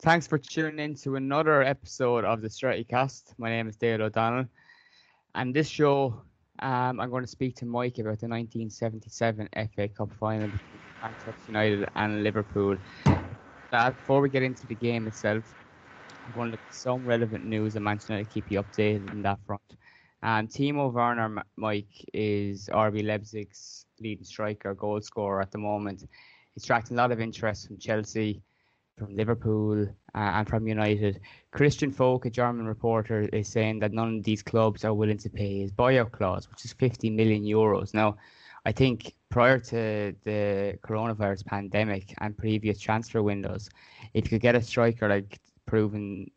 [0.00, 3.34] Thanks for tuning in to another episode of the Strettycast.
[3.36, 4.46] My name is Dale O'Donnell,
[5.34, 6.22] and this show,
[6.60, 11.34] um, I'm going to speak to Mike about the 1977 FA Cup final between Manchester
[11.48, 12.76] United and Liverpool.
[13.72, 15.52] Uh, before we get into the game itself,
[16.24, 19.10] I'm going to look at some relevant news and Manchester United to keep you updated
[19.10, 19.62] on that front.
[20.22, 26.04] Um, Timo Werner, Mike, is RB Leipzig's leading striker, goal scorer at the moment.
[26.54, 28.44] He's attracting a lot of interest from Chelsea
[28.98, 29.82] from Liverpool
[30.14, 31.20] uh, and from United.
[31.52, 35.30] Christian Falk, a German reporter, is saying that none of these clubs are willing to
[35.30, 37.94] pay his buyout clause, which is 50 million euros.
[37.94, 38.16] Now,
[38.66, 43.70] I think prior to the coronavirus pandemic and previous transfer windows,
[44.14, 46.30] if you could get a striker like proven,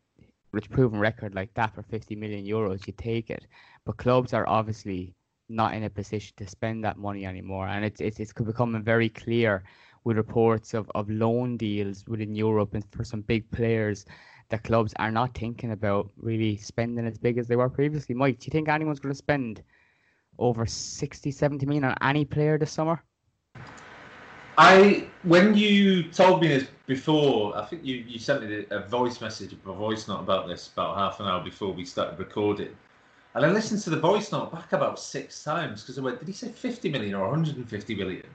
[0.52, 3.46] with proven record like that for 50 million euros, you take it.
[3.84, 5.14] But clubs are obviously
[5.48, 9.08] not in a position to spend that money anymore, and it's it's, it's becoming very
[9.08, 9.64] clear
[10.04, 14.04] with reports of, of loan deals within Europe and for some big players
[14.48, 18.14] that clubs are not thinking about really spending as big as they were previously.
[18.14, 19.62] Mike, do you think anyone's going to spend
[20.38, 23.02] over 60, 70 million on any player this summer?
[24.58, 29.20] I when you told me this before, I think you, you sent me a voice
[29.20, 32.68] message, a voice note about this about half an hour before we started recording.
[33.34, 36.28] And I listened to the voice note back about six times because I went, did
[36.28, 38.26] he say 50 million or 150 million?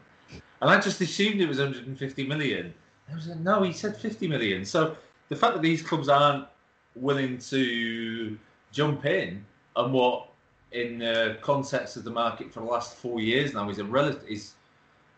[0.62, 2.74] And I just assumed it was 150 million.
[3.12, 4.66] I was like, no, he said 50 million.
[4.66, 4.98] So
[5.30, 6.48] the fact that these clubs aren't
[6.96, 8.38] willing to
[8.72, 10.30] jump in and what,
[10.72, 14.20] in the context of the market for the last four years now, is a rel-
[14.28, 14.54] is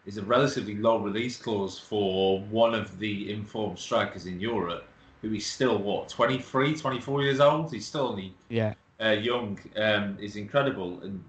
[0.06, 4.86] is a relatively low release clause for one of the informed strikers in Europe,
[5.22, 7.72] who is still what 23, 24 years old.
[7.72, 9.60] He's still only yeah uh, young.
[9.76, 11.24] Um, is incredible and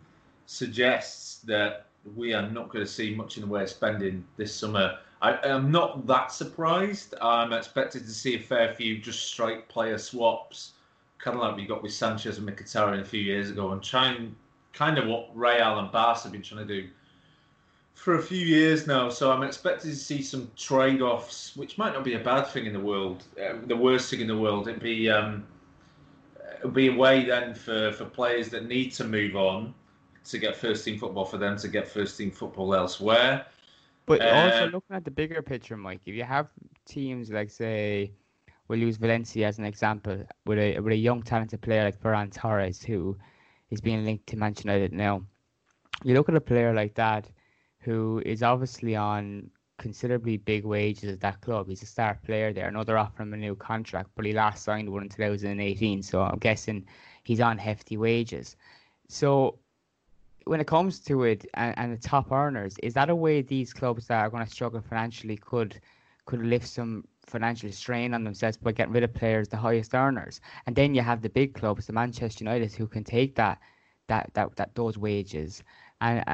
[0.47, 4.55] suggests that we are not going to see much in the way of spending this
[4.55, 4.99] summer.
[5.23, 7.15] I, am not that surprised.
[7.21, 10.73] I'm expected to see a fair few just straight player swaps,
[11.19, 14.35] kind of like we got with Sanchez and Mkhitaryan a few years ago, and trying
[14.73, 16.89] kind of what Real and Barca have been trying to do
[17.93, 19.11] for a few years now.
[19.11, 22.73] So I'm expected to see some trade-offs, which might not be a bad thing in
[22.73, 23.25] the world.
[23.39, 24.69] Uh, the worst thing in the world.
[24.69, 25.47] It'd be um,
[26.61, 29.75] it'd be a way then for, for players that need to move on
[30.25, 33.47] to get first team football for them to get first team football elsewhere.
[34.07, 36.49] But also um, looking at the bigger picture, Mike, if you have
[36.85, 38.13] teams like say
[38.69, 42.33] we'll use Valencia as an example with a with a young talented player like Ferran
[42.33, 43.17] Torres who
[43.71, 45.23] is being linked to Manchester United now.
[46.05, 47.31] You look at a player like that
[47.81, 51.69] who is obviously on considerably big wages at that club.
[51.69, 52.69] He's a star player there.
[52.69, 56.39] Another offer him a new contract, but he last signed one in 2018, so I'm
[56.39, 56.87] guessing
[57.25, 58.57] he's on hefty wages.
[59.09, 59.59] So
[60.45, 63.73] when it comes to it and, and, the top earners, is that a way these
[63.73, 65.81] clubs that are going to struggle financially could
[66.27, 70.41] could lift some financial strain on themselves by getting rid of players, the highest earners,
[70.67, 73.59] and then you have the big clubs, the Manchester United, who can take that
[74.09, 75.63] that that, that those wages
[76.01, 76.25] and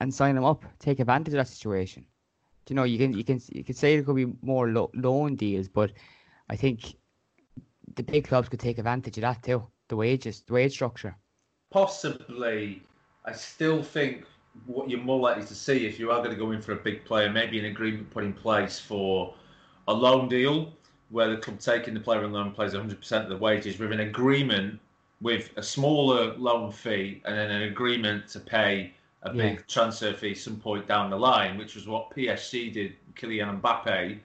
[0.00, 2.04] and sign them up, take advantage of that situation.
[2.66, 4.90] Do You know, you can you can you can say there could be more lo-
[4.94, 5.92] loan deals, but
[6.48, 6.96] I think
[7.94, 9.66] the big clubs could take advantage of that too.
[9.88, 11.16] The wages, the wage structure.
[11.70, 12.82] Possibly,
[13.24, 14.24] I still think
[14.66, 16.76] what you're more likely to see if you are going to go in for a
[16.76, 19.34] big player, maybe an agreement put in place for
[19.88, 20.72] a loan deal
[21.10, 24.00] where the club taking the player and loan plays 100% of the wages with an
[24.00, 24.78] agreement
[25.20, 28.92] with a smaller loan fee and then an agreement to pay
[29.22, 29.62] a big yeah.
[29.68, 34.18] transfer fee some point down the line, which was what PSG did, Kylian Mbappe,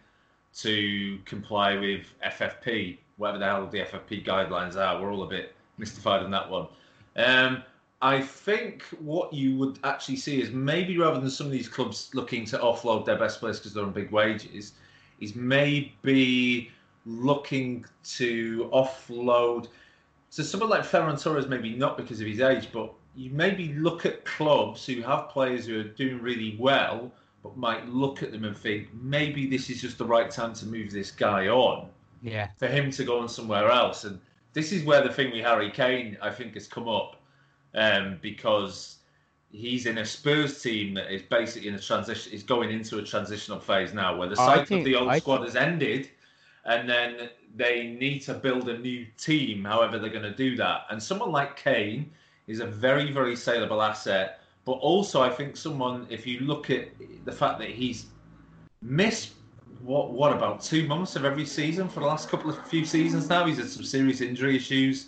[0.59, 5.01] to comply with FFP, whatever the hell the FFP guidelines are.
[5.01, 6.67] We're all a bit mystified on that one.
[7.17, 7.63] Um,
[8.05, 12.11] I think what you would actually see is maybe rather than some of these clubs
[12.13, 14.73] looking to offload their best players because they're on big wages,
[15.19, 16.69] is maybe
[17.07, 19.69] looking to offload.
[20.29, 24.05] So someone like Ferran Torres, maybe not because of his age, but you maybe look
[24.05, 27.11] at clubs who have players who are doing really well,
[27.41, 30.67] but might look at them and think maybe this is just the right time to
[30.67, 31.89] move this guy on.
[32.21, 32.49] Yeah.
[32.57, 34.21] For him to go on somewhere else, and
[34.53, 37.19] this is where the thing with Harry Kane, I think, has come up
[37.75, 38.97] um, because
[39.51, 43.03] he's in a Spurs team that is basically in a transition, is going into a
[43.03, 46.09] transitional phase now, where the cycle think- of the old I squad think- has ended,
[46.65, 49.63] and then they need to build a new team.
[49.63, 50.87] However, they're going to do that.
[50.89, 52.11] And someone like Kane
[52.47, 54.41] is a very, very saleable asset.
[54.65, 56.89] But also, I think someone, if you look at
[57.23, 58.07] the fact that he's
[58.81, 59.33] missed
[59.83, 63.29] what what about two months of every season for the last couple of few seasons
[63.29, 65.07] now, he's had some serious injury issues.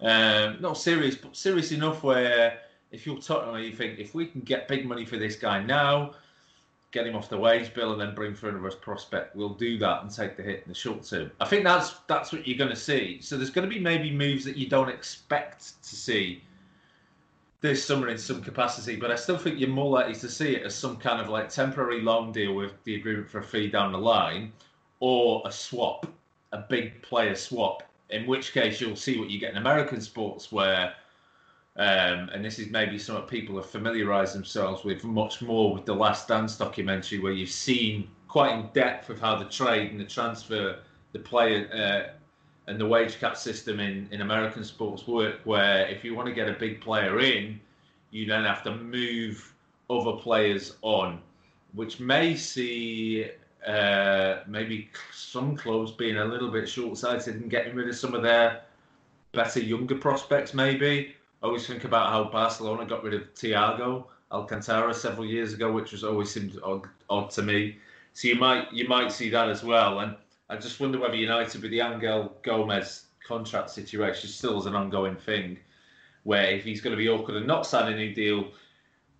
[0.00, 2.60] Um, not serious, but serious enough where
[2.92, 6.12] if you're Tottenham, you think if we can get big money for this guy now,
[6.90, 10.02] get him off the wage bill, and then bring for another prospect, we'll do that
[10.02, 11.30] and take the hit in the short term.
[11.40, 13.20] I think that's that's what you're going to see.
[13.20, 16.42] So there's going to be maybe moves that you don't expect to see
[17.60, 20.62] this summer in some capacity, but I still think you're more likely to see it
[20.62, 23.90] as some kind of like temporary loan deal with the agreement for a fee down
[23.90, 24.52] the line,
[25.00, 26.06] or a swap,
[26.52, 27.82] a big player swap.
[28.10, 30.94] In which case, you'll see what you get in American sports, where,
[31.76, 35.94] um, and this is maybe something people have familiarised themselves with much more with the
[35.94, 40.04] Last Dance documentary, where you've seen quite in depth of how the trade and the
[40.04, 40.80] transfer,
[41.12, 41.68] the player.
[41.72, 42.14] Uh,
[42.68, 46.34] and the wage cap system in, in American sports work, where if you want to
[46.34, 47.58] get a big player in,
[48.10, 49.54] you then have to move
[49.88, 51.20] other players on,
[51.72, 53.26] which may see
[53.68, 58.22] uh, maybe some clubs being a little bit short-sighted and getting rid of some of
[58.22, 58.62] their
[59.32, 60.54] better younger prospects.
[60.54, 65.70] Maybe I always think about how Barcelona got rid of Thiago Alcantara several years ago,
[65.70, 67.76] which was always seemed odd, odd to me.
[68.14, 70.16] So you might you might see that as well, and
[70.48, 75.14] I just wonder whether United with the Angel Gomes contract situation still is an ongoing
[75.14, 75.58] thing,
[76.24, 78.48] where if he's going to be awkward and not sign a new deal,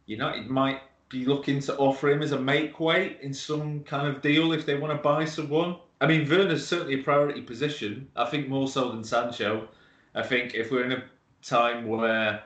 [0.06, 4.20] United might be looking to offer him as a make weight in some kind of
[4.20, 5.76] deal if they want to buy someone.
[6.00, 8.08] I mean, Werner's certainly a priority position.
[8.14, 9.68] I think more so than Sancho.
[10.14, 11.04] I think if we're in a
[11.42, 12.42] time where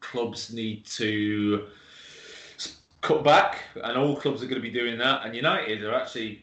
[0.00, 1.66] clubs need to
[3.00, 6.42] cut back, and all clubs are going to be doing that, and United are actually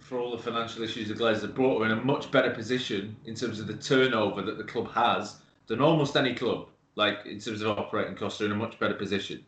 [0.00, 3.16] for all the financial issues the Glazers have brought, are in a much better position
[3.26, 5.36] in terms of the turnover that the club has
[5.66, 6.68] than almost any club.
[6.94, 9.44] Like in terms of operating costs, are in a much better position.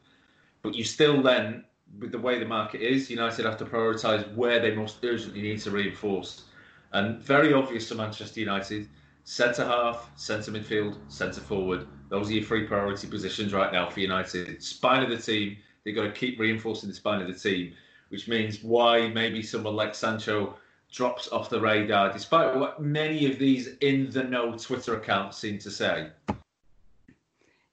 [0.62, 1.64] But you still then,
[1.98, 5.60] with the way the market is, United have to prioritise where they most urgently need
[5.60, 6.44] to reinforce.
[6.92, 8.88] And very obvious to Manchester United,
[9.24, 11.86] centre half, centre midfield, centre forward.
[12.08, 14.62] Those are your three priority positions right now for United.
[14.62, 17.74] Spine of the team, they've got to keep reinforcing the spine of the team
[18.10, 20.56] which means why maybe someone like Sancho
[20.92, 25.58] drops off the radar, despite what many of these in the know Twitter accounts seem
[25.58, 26.10] to say.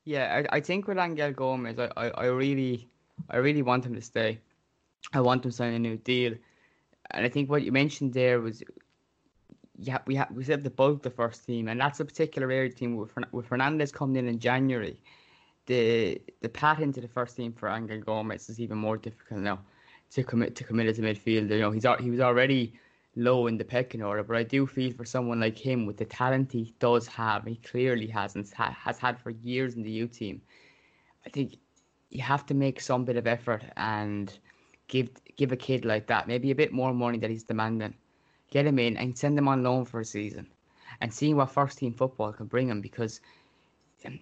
[0.08, 2.88] Yeah, I, I think with Angel Gomes, I, I, I really
[3.30, 4.40] I really want him to stay.
[5.12, 6.34] I want him to sign a new deal.
[7.12, 8.64] And I think what you mentioned there was
[9.78, 12.72] yeah, we have we said the bulk the first team, and that's a particular area
[12.72, 14.98] team with with Fernandes coming in in January.
[15.66, 19.60] The the path into the first team for Angel Gomes is even more difficult now
[20.12, 21.50] to commit to commit as a midfielder.
[21.50, 22.80] You know, he's he was already
[23.18, 26.06] low in the pecking order, but I do feel for someone like him with the
[26.06, 30.08] talent he does have, he clearly has and has had for years in the U
[30.08, 30.42] team.
[31.26, 31.58] I think
[32.10, 34.38] you have to make some bit of effort and
[34.88, 37.94] give give a kid like that maybe a bit more money that he's demanding.
[38.52, 40.48] Get him in and send him on loan for a season,
[41.02, 43.20] and see what first team football can bring him because.
[44.06, 44.20] Um,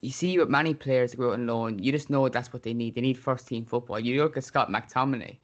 [0.00, 2.72] you see with many players go out on loan, you just know that's what they
[2.72, 2.94] need.
[2.94, 3.98] They need first team football.
[3.98, 5.38] You look at Scott McTominay,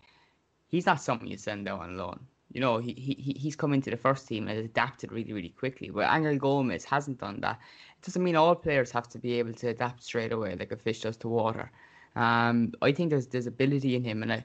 [0.68, 2.20] he's not something you send out on loan.
[2.54, 5.90] You know, he, he he's come into the first team and adapted really, really quickly.
[5.90, 7.58] But Angel Gomes hasn't done that.
[7.98, 10.76] It doesn't mean all players have to be able to adapt straight away like a
[10.76, 11.70] fish does to water.
[12.16, 14.44] Um, I think there's there's ability in him, and I,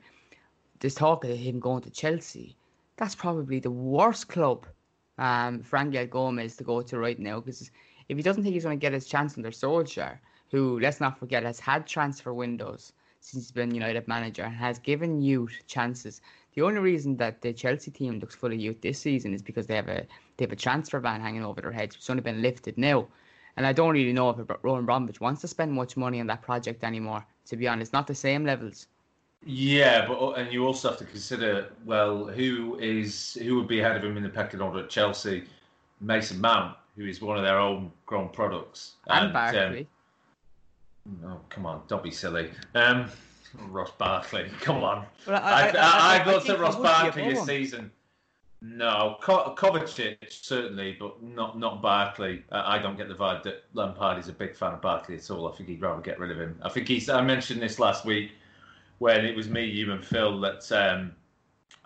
[0.79, 2.57] there's talk of him going to Chelsea.
[2.97, 4.65] That's probably the worst club
[5.19, 7.71] um, for Angel Gomes to go to right now because
[8.09, 10.17] if he doesn't think he's going to get his chance under Solskjaer,
[10.51, 14.79] who, let's not forget, has had transfer windows since he's been United manager and has
[14.79, 16.21] given youth chances.
[16.55, 19.67] The only reason that the Chelsea team looks full of youth this season is because
[19.67, 20.05] they have a
[20.37, 23.07] they have a transfer ban hanging over their heads, which has only been lifted now.
[23.57, 26.41] And I don't really know if Roman Abramovich wants to spend much money on that
[26.41, 27.25] project anymore.
[27.47, 28.87] To be honest, not the same levels.
[29.45, 33.95] Yeah, but and you also have to consider well who is who would be ahead
[33.97, 35.45] of him in the pecking order at Chelsea.
[36.01, 39.87] Mason Mount, who is one of their own grown products, and, and Barkley.
[41.05, 42.51] Um, oh come on, don't be silly.
[42.75, 43.09] Um,
[43.69, 45.05] Ross Barkley, come on.
[45.27, 47.91] Well, I, I, I, I, looked at Ross Barkley this season.
[48.61, 52.43] No, Ko- Kovacic certainly, but not not Barkley.
[52.51, 55.47] I don't get the vibe that Lampard is a big fan of Barkley at all.
[55.47, 56.59] I think he'd rather get rid of him.
[56.61, 57.09] I think he's.
[57.09, 58.31] I mentioned this last week
[58.97, 61.13] when it was me, you, and Phil that, um,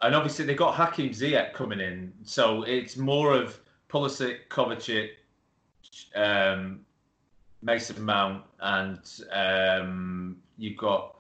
[0.01, 5.09] and obviously they got Hakim Ziyech coming in, so it's more of Pulisic, Kovacic,
[6.15, 6.79] um,
[7.61, 8.99] Mason Mount, and
[9.31, 11.12] um, you've got.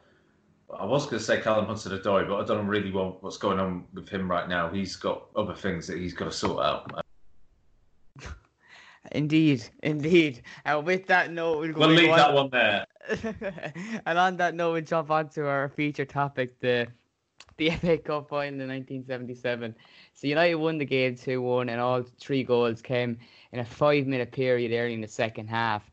[0.79, 3.85] I was going to say Callum Hudson-Odoi, but I don't really want what's going on
[3.93, 4.69] with him right now.
[4.69, 7.03] He's got other things that he's got to sort out.
[9.11, 10.41] Indeed, indeed.
[10.65, 12.17] And with that note, we'll, we'll leave on...
[12.17, 12.85] that one there.
[14.05, 16.87] and on that note, we'll jump on to our feature topic, the
[17.57, 19.75] the FA Cup final in 1977.
[20.13, 23.17] So United won the game 2-1, and all three goals came
[23.51, 25.91] in a five-minute period early in the second half.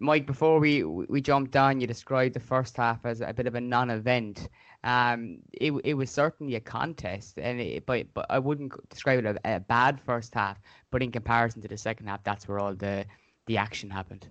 [0.00, 3.54] Mike, before we we jumped on, you described the first half as a bit of
[3.54, 4.48] a non-event.
[4.84, 9.26] Um, it it was certainly a contest, and it, but but I wouldn't describe it
[9.26, 10.58] as a, a bad first half.
[10.90, 13.04] But in comparison to the second half, that's where all the
[13.46, 14.28] the action happened.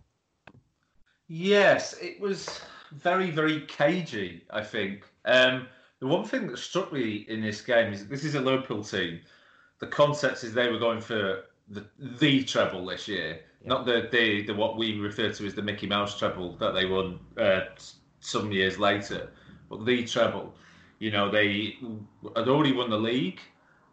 [1.27, 4.43] Yes, it was very very cagey.
[4.51, 5.03] I think.
[5.25, 5.67] Um,
[5.99, 9.19] the one thing that struck me in this game is this is a Liverpool team.
[9.79, 13.69] The concept is they were going for the the treble this year, yeah.
[13.69, 16.85] not the, the the what we refer to as the Mickey Mouse treble that they
[16.85, 17.61] won uh,
[18.19, 19.29] some years later,
[19.69, 20.53] but the treble.
[20.99, 21.77] You know, they
[22.35, 23.39] had already won the league.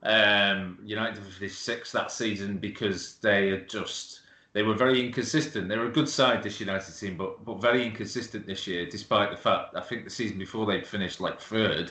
[0.03, 4.21] Um, United finished sixth that season because they had just
[4.55, 5.69] they were very inconsistent.
[5.69, 9.31] They were a good side this United team, but but very inconsistent this year, despite
[9.31, 11.91] the fact I think the season before they'd finished like third,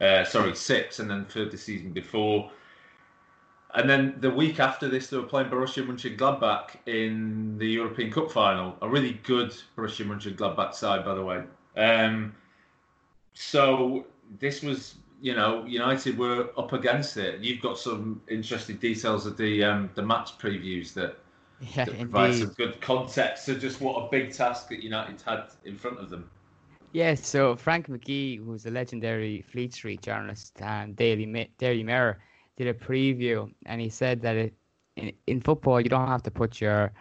[0.00, 2.50] uh, sorry sixth, and then third the season before.
[3.74, 8.30] And then the week after this, they were playing Borussia Mönchengladbach in the European Cup
[8.30, 8.76] final.
[8.82, 11.42] A really good Borussia Mönchengladbach side, by the way.
[11.76, 12.34] Um,
[13.34, 14.06] so
[14.40, 17.40] this was, you know, United were up against it.
[17.40, 21.18] You've got some interesting details of the um, the match previews that,
[21.60, 25.44] yeah, that provide some good context to just what a big task that United had
[25.64, 26.28] in front of them.
[26.92, 32.18] Yes, yeah, so Frank McGhee, who's a legendary Fleet Street journalist and Daily Daily Mirror
[32.60, 34.54] did a preview, and he said that it,
[34.96, 36.92] in, in football you don't have to put your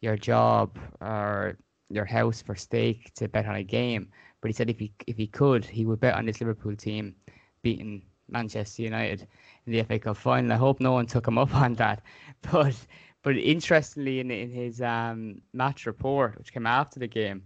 [0.00, 1.56] your job or
[1.88, 4.08] your house for stake to bet on a game.
[4.40, 7.14] But he said if he if he could, he would bet on this Liverpool team
[7.62, 9.28] beating Manchester United
[9.66, 10.52] in the FA Cup final.
[10.52, 12.02] I hope no one took him up on that.
[12.50, 12.74] But
[13.22, 17.44] but interestingly, in in his um, match report, which came after the game,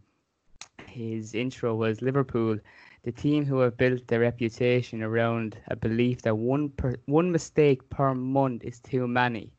[0.87, 2.59] his intro was Liverpool
[3.09, 7.89] the team who have built their reputation around a belief that one per, one mistake
[7.89, 9.51] per month is too many,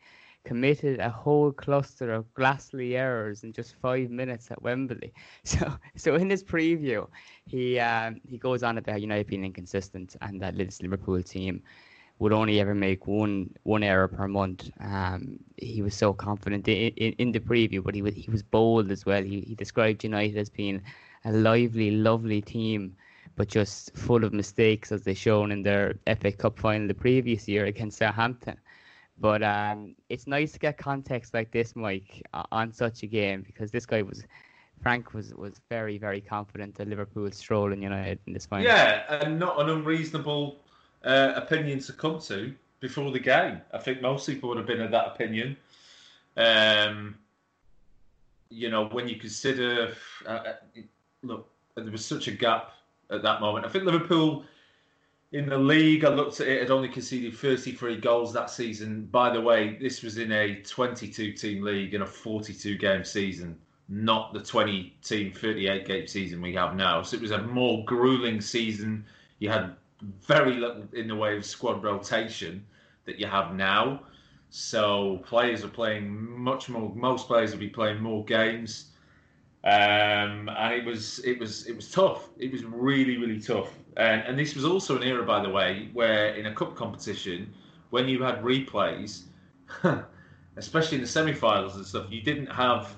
[0.43, 5.11] committed a whole cluster of ghastly errors in just five minutes at Wembley.
[5.43, 7.07] So, so in his preview,
[7.47, 11.63] he um, he goes on about United being inconsistent and that this Liverpool team
[12.19, 14.69] would only ever make one one error per month.
[14.79, 18.43] Um, he was so confident in, in, in, the preview, but he was he was
[18.43, 19.23] bold as well.
[19.23, 20.83] He he described United as being
[21.25, 22.95] a lively, lovely team
[23.39, 27.47] but just full of mistakes as they shown in their FA Cup final the previous
[27.47, 28.57] year against Southampton.
[29.17, 33.71] But um, it's nice to get context like this, Mike, on such a game because
[33.71, 34.25] this guy was,
[34.83, 38.65] Frank was was very very confident that Liverpool strolling United in this final.
[38.65, 40.59] Yeah, and not an unreasonable
[41.05, 43.61] uh, opinion to come to before the game.
[43.71, 45.55] I think most people would have been of that opinion.
[46.35, 47.15] Um,
[48.49, 49.93] you know, when you consider,
[50.25, 50.53] uh, uh
[51.23, 52.73] look, there was such a gap
[53.11, 53.65] at that moment.
[53.65, 54.45] I think Liverpool
[55.31, 59.05] in the league, I looked at it, had only conceded 33 goals that season.
[59.05, 63.55] By the way, this was in a 22 team league in a 42 game season,
[63.87, 67.03] not the 20 team, 38 game season we have now.
[67.03, 69.05] So it was a more grueling season.
[69.37, 72.65] You had very little in the way of squad rotation
[73.05, 74.01] that you have now.
[74.49, 78.93] So players are playing much more, most players will be playing more games.
[79.63, 82.29] Um, and it was it was it was tough.
[82.37, 83.73] It was really really tough.
[83.97, 87.53] And, and this was also an era, by the way, where in a cup competition,
[87.89, 89.23] when you had replays,
[90.55, 92.95] especially in the semi-finals and stuff, you didn't have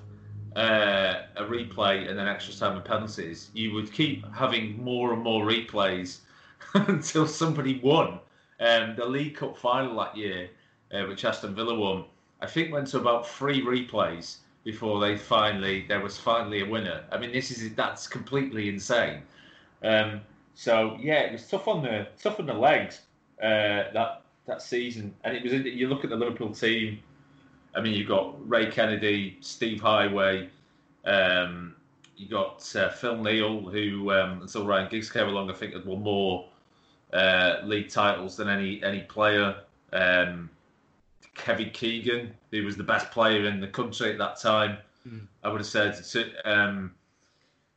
[0.54, 3.50] uh, a replay and then extra time and penalties.
[3.54, 6.20] You would keep having more and more replays
[6.74, 8.20] until somebody won.
[8.60, 10.50] Um, the League Cup final that year,
[10.92, 12.04] uh, which Aston Villa won,
[12.40, 17.04] I think went to about three replays before they finally there was finally a winner.
[17.10, 19.22] I mean, this is that's completely insane.
[19.82, 20.20] Um,
[20.54, 23.00] so yeah, it was tough on the tough on the legs
[23.42, 25.52] uh, that that season, and it was.
[25.52, 27.00] You look at the Liverpool team.
[27.74, 30.50] I mean, you've got Ray Kennedy, Steve Heighway,
[31.04, 31.74] Um,
[32.16, 35.84] you got uh, Phil Neal, who um, until Ryan Giggs came along, I think had
[35.84, 36.48] won more
[37.12, 39.56] uh, league titles than any any player.
[39.92, 40.50] Um,
[41.34, 44.78] Kevin Keegan, who was the best player in the country at that time.
[45.08, 45.26] Mm.
[45.42, 46.94] I would have said, um,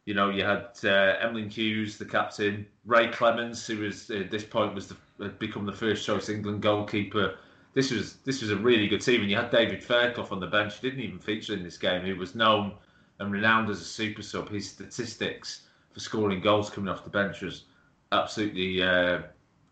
[0.06, 4.44] you know, you had uh, Emlyn Hughes, the captain, Ray Clemence, who was at this
[4.44, 7.38] point was the, had become the first choice England goalkeeper.
[7.74, 10.48] This was this was a really good team, and you had David Fairclough on the
[10.48, 10.80] bench.
[10.80, 12.06] He didn't even feature in this game.
[12.06, 12.74] He was known
[13.20, 14.50] and renowned as a super sub.
[14.50, 15.62] His statistics
[15.92, 17.64] for scoring goals coming off the bench was
[18.12, 19.20] absolutely uh,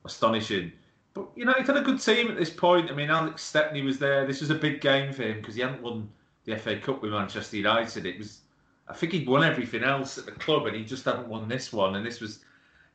[0.06, 0.72] astonishing.
[1.14, 2.90] But you know, he's had a good team at this point.
[2.90, 4.26] I mean, Alex Stepney was there.
[4.26, 6.10] This was a big game for him because he hadn't won
[6.46, 8.06] the FA Cup with Manchester United.
[8.06, 8.42] It was,
[8.88, 11.72] I think he'd won everything else at the club, and he just hadn't won this
[11.72, 11.96] one.
[11.96, 12.40] And this was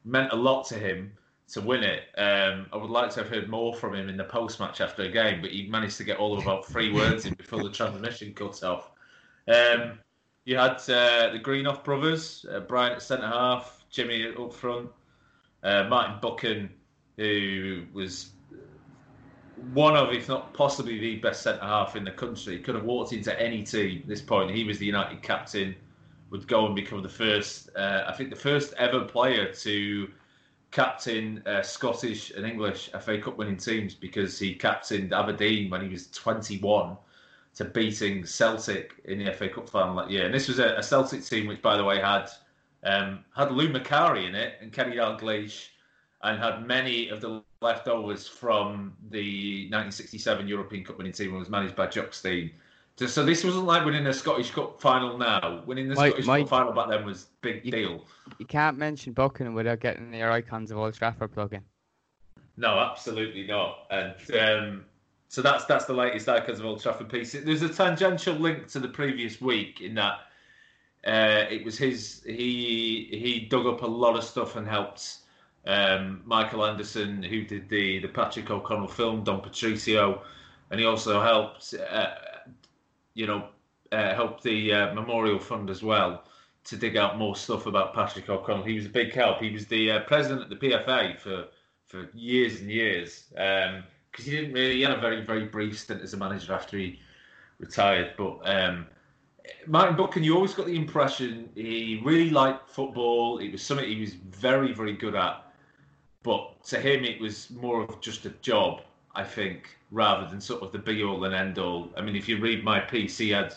[0.04, 1.12] meant a lot to him
[1.52, 2.02] to win it.
[2.18, 5.02] Um, I would like to have heard more from him in the post match after
[5.02, 7.70] a game, but he managed to get all of about three words in before the
[7.70, 8.90] transmission cut off.
[9.46, 9.98] Um,
[10.44, 14.90] you had uh, the Greenhoff brothers, uh, Brian at centre half, Jimmy up front,
[15.62, 16.70] uh, Martin Buchan,
[17.18, 18.30] who was
[19.72, 22.58] one of, if not possibly the best centre half in the country.
[22.60, 24.52] Could have walked into any team at this point.
[24.52, 25.74] He was the United captain,
[26.30, 30.08] would go and become the first, uh, I think, the first ever player to
[30.70, 35.88] captain uh, Scottish and English FA Cup winning teams because he captained Aberdeen when he
[35.88, 36.96] was 21
[37.56, 40.26] to beating Celtic in the FA Cup final that year.
[40.26, 42.28] And this was a, a Celtic team which, by the way, had
[42.84, 45.70] um, had Lou Macari in it and Kenny Dalglish
[46.22, 51.48] and had many of the leftovers from the 1967 European Cup winning team and was
[51.48, 52.50] managed by Jock Stein.
[52.96, 55.62] So this wasn't like winning a Scottish Cup final now.
[55.66, 58.04] Winning the Mike, Scottish Mike, Cup final back then was big you, deal.
[58.38, 61.62] You can't mention Buchan without getting your icons of Old Trafford plug-in.
[62.56, 63.86] No, absolutely not.
[63.90, 64.84] And um,
[65.28, 67.32] so that's that's the latest icons of Old Trafford piece.
[67.32, 70.18] There's a tangential link to the previous week in that
[71.06, 72.22] uh, it was his.
[72.26, 75.18] He he dug up a lot of stuff and helped
[75.68, 80.22] um, Michael Anderson, who did the the Patrick O'Connell film, Don Patricio,
[80.70, 81.74] and he also helped.
[81.74, 82.14] Uh,
[83.14, 83.48] you know,
[83.90, 86.22] uh, the uh, Memorial Fund as well
[86.64, 88.62] to dig out more stuff about Patrick O'Connell.
[88.62, 89.40] He was a big help.
[89.40, 91.46] He was the uh, president of the PFA for
[91.86, 93.84] for years and years because um,
[94.18, 94.74] he didn't really.
[94.76, 97.00] He had a very very brief stint as a manager after he
[97.58, 98.12] retired.
[98.16, 98.86] But um,
[99.66, 103.38] Martin Buchan, you always got the impression he really liked football.
[103.38, 105.44] It was something he was very very good at.
[106.28, 108.82] But to him, it was more of just a job.
[109.14, 111.88] I think, rather than sort of the be all and end all.
[111.96, 113.54] I mean, if you read my piece, he had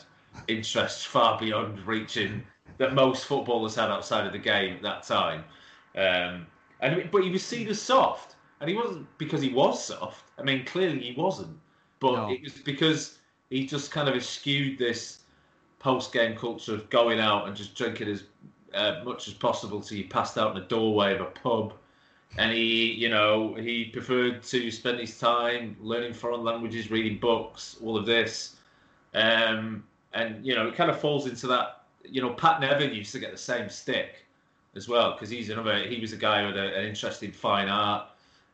[0.47, 2.43] interests far beyond reaching
[2.77, 5.43] that most footballers had outside of the game at that time.
[5.95, 6.47] Um,
[6.79, 10.31] and but he was seen as soft, and he wasn't because he was soft.
[10.39, 11.59] I mean, clearly he wasn't,
[11.99, 12.31] but no.
[12.31, 13.19] it was because
[13.49, 15.23] he just kind of eschewed this
[15.79, 18.23] post-game culture of going out and just drinking as
[18.73, 21.73] uh, much as possible till you passed out in the doorway of a pub
[22.37, 27.77] and he, you know, he preferred to spend his time learning foreign languages, reading books,
[27.83, 28.55] all of this,
[29.13, 31.83] um, and you know, it kind of falls into that.
[32.03, 34.25] You know, Pat Nevin used to get the same stick
[34.75, 35.83] as well because he's another.
[35.83, 38.07] He was a guy with a, an interest in fine art.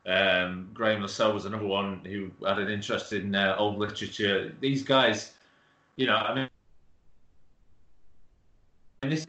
[0.06, 4.54] Um, Le Saux was another one who had an interest in uh, old literature.
[4.62, 5.34] These guys,
[5.98, 6.50] you know, I mean,
[9.04, 9.28] this,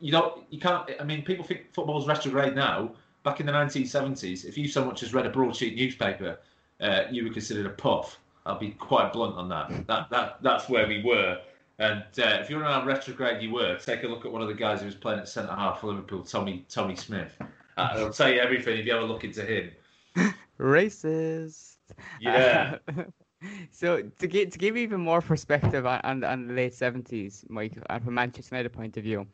[0.00, 0.88] you don't, you can't.
[1.00, 5.02] I mean, people think football's retrograde now back in the 1970s, if you so much
[5.02, 6.38] as read a broadsheet newspaper,
[6.80, 8.18] uh, you were considered a puff.
[8.44, 9.70] I'll be quite blunt on that.
[9.86, 11.40] That that that's where we were.
[11.78, 13.76] And uh, if you're on a retrograde, you were.
[13.78, 15.88] Take a look at one of the guys who was playing at centre half for
[15.88, 17.34] Liverpool, Tommy Tommy Smith.
[17.40, 17.44] Uh,
[17.76, 19.70] I'll tell you everything if you have a look into him.
[20.60, 21.76] Racist.
[22.20, 22.78] Yeah.
[23.70, 27.78] so to get to give even more perspective on, on, on the late seventies, Mike,
[27.88, 29.26] and from Manchester United point of view,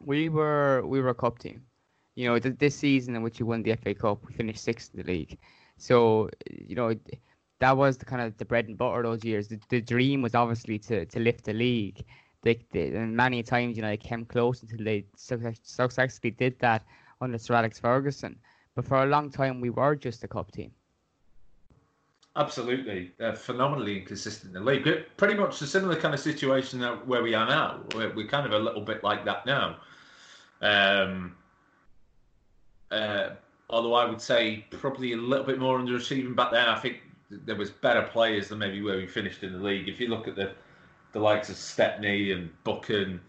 [0.00, 1.62] we were we were a cup team.
[2.14, 4.94] You know, th- this season in which you won the FA Cup, we finished sixth
[4.94, 5.38] in the league.
[5.76, 6.94] So, you know,
[7.60, 9.48] that was the kind of the bread and butter those years.
[9.48, 12.04] The, the dream was obviously to, to lift the league.
[12.42, 16.84] They, they, and many times, you know, they came close until they successfully did that
[17.20, 18.38] under Sir Alex Ferguson.
[18.74, 20.72] But for a long time, we were just a cup team.
[22.36, 24.88] Absolutely, uh, phenomenally inconsistent in the league.
[25.16, 27.80] Pretty much a similar kind of situation where we are now.
[27.94, 29.76] We're, we're kind of a little bit like that now.
[30.60, 31.36] Um,
[32.94, 33.30] uh,
[33.70, 36.68] although I would say probably a little bit more underachieving back then.
[36.68, 36.98] I think
[37.30, 39.88] there was better players than maybe where we finished in the league.
[39.88, 40.52] If you look at the
[41.12, 43.20] the likes of Stepney and Buchan,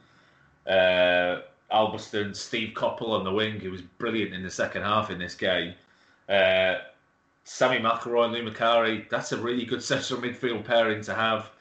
[0.68, 5.20] uh, Albiston, Steve Coppell on the wing, who was brilliant in the second half in
[5.20, 5.76] this game.
[6.28, 6.78] Uh,
[7.44, 11.52] Sammy McIlroy and Lou Macari, that's a really good central midfield pairing to have.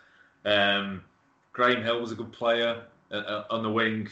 [0.46, 1.02] Um,
[1.52, 4.08] Graham Hill was a good player uh, uh on the wing.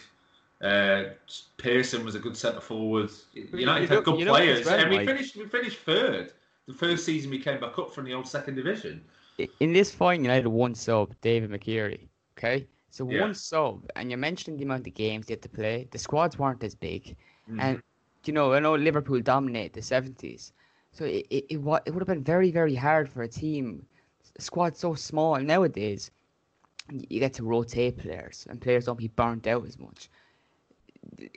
[0.62, 1.10] Uh,
[1.56, 3.10] Pearson was a good centre forward.
[3.34, 6.32] United had good players, and we finished we finished third.
[6.68, 9.02] The first season we came back up from the old second division.
[9.58, 12.06] In this final, United one sub, David McCreery.
[12.38, 13.22] Okay, so yeah.
[13.22, 15.88] one sub, and you're mentioning the amount of games they had to play.
[15.90, 17.16] The squads weren't as big,
[17.50, 17.58] mm-hmm.
[17.58, 17.82] and
[18.24, 20.52] you know I know Liverpool dominated the seventies,
[20.92, 23.84] so it it, it, it would have been very very hard for a team,
[24.36, 26.12] a squad so small nowadays
[26.90, 30.08] you get to rotate players, and players don't be burnt out as much.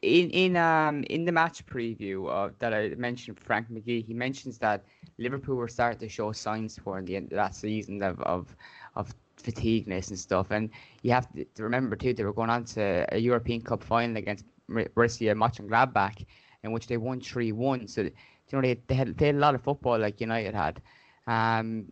[0.02, 4.58] In in um in the match preview uh, that I mentioned, Frank McGhee, he mentions
[4.60, 4.84] that
[5.18, 8.56] Liverpool were starting to show signs for in the end of that season of of,
[8.96, 10.52] of fatigueness and stuff.
[10.52, 10.70] And
[11.02, 14.46] you have to remember too, they were going on to a European Cup final against
[14.70, 16.26] Borussia Mönchengladbach,
[16.64, 17.88] in which they won three one.
[17.88, 18.12] So you
[18.54, 20.82] know they they had they had a lot of football like United had.
[21.28, 21.92] Um,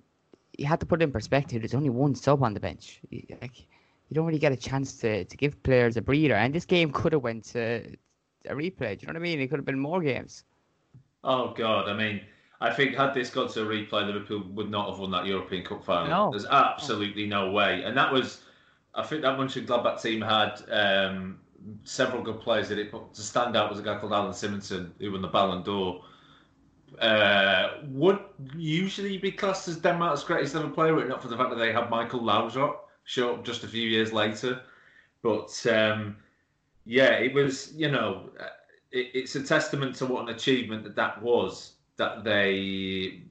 [0.57, 1.62] you had to put it in perspective.
[1.62, 3.01] There's only one sub on the bench.
[3.41, 3.67] Like
[4.13, 6.36] you don't really get a chance to, to give players a breather.
[6.36, 7.95] And this game could have went to
[8.47, 8.99] a replay.
[8.99, 9.39] Do you know what I mean?
[9.39, 10.43] It could have been more games.
[11.23, 11.89] Oh God!
[11.89, 12.21] I mean,
[12.62, 15.65] I think had this gone to a replay, Liverpool would not have won that European
[15.65, 16.08] Cup final.
[16.08, 16.32] No.
[16.32, 17.82] There's absolutely no way.
[17.84, 18.43] And that was,
[18.93, 21.39] I think that Mönchengladbach team had um,
[21.86, 24.91] several good players in it, but to stand out was a guy called Allan Simonsen
[24.99, 26.04] who won the Ballon d'Or
[26.99, 28.19] uh, would
[28.56, 31.71] usually be classed as Denmark's greatest ever player, it not for the fact that they
[31.71, 34.61] had Michael Laudrup show up just a few years later.
[35.21, 36.17] But um,
[36.85, 38.29] yeah, it was, you know,
[38.91, 43.21] it, it's a testament to what an achievement that that was, that they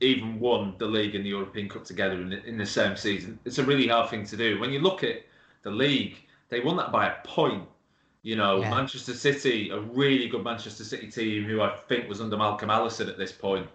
[0.00, 3.38] even won the league and the European Cup together in the, in the same season.
[3.44, 4.58] It's a really hard thing to do.
[4.60, 5.22] When you look at
[5.62, 6.16] the league,
[6.48, 7.66] they won that by a point.
[8.22, 8.70] You know, yeah.
[8.70, 13.08] Manchester City, a really good Manchester City team who I think was under Malcolm Allison
[13.08, 13.68] at this point.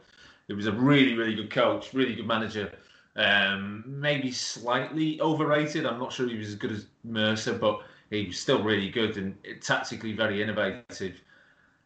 [0.48, 2.72] He was a really, really good coach, really good manager.
[3.16, 5.86] Um, maybe slightly overrated.
[5.86, 9.18] I'm not sure he was as good as Mercer, but he was still really good
[9.18, 11.20] and tactically very innovative.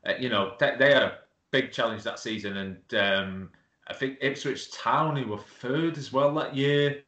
[0.05, 1.17] Uh, you know, they, they, had a
[1.49, 3.49] big challenge that season, and um,
[3.87, 7.01] I think Ipswich Town, who were third as well that year,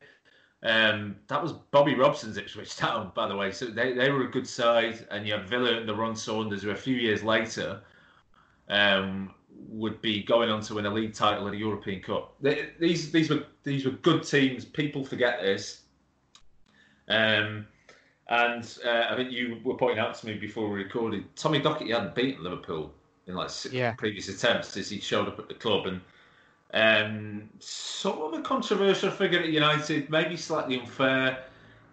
[0.63, 3.51] um, that was Bobby Robson's Ipswich Town, by the way.
[3.51, 5.07] So they, they were a good side.
[5.11, 7.81] And you have Villa and the Ron Saunders, who a few years later
[8.69, 9.33] um,
[9.69, 12.33] would be going on to win a league title at a European Cup.
[12.41, 14.65] They, these these were these were good teams.
[14.65, 15.81] People forget this.
[17.09, 17.67] Um,
[18.29, 21.93] and uh, I think you were pointing out to me before we recorded, Tommy Docherty
[21.93, 22.93] hadn't beaten Liverpool
[23.25, 23.93] in like yeah.
[23.93, 26.01] previous attempts as he showed up at the club, and
[26.73, 31.45] um, sort of a controversial figure at United, maybe slightly unfair.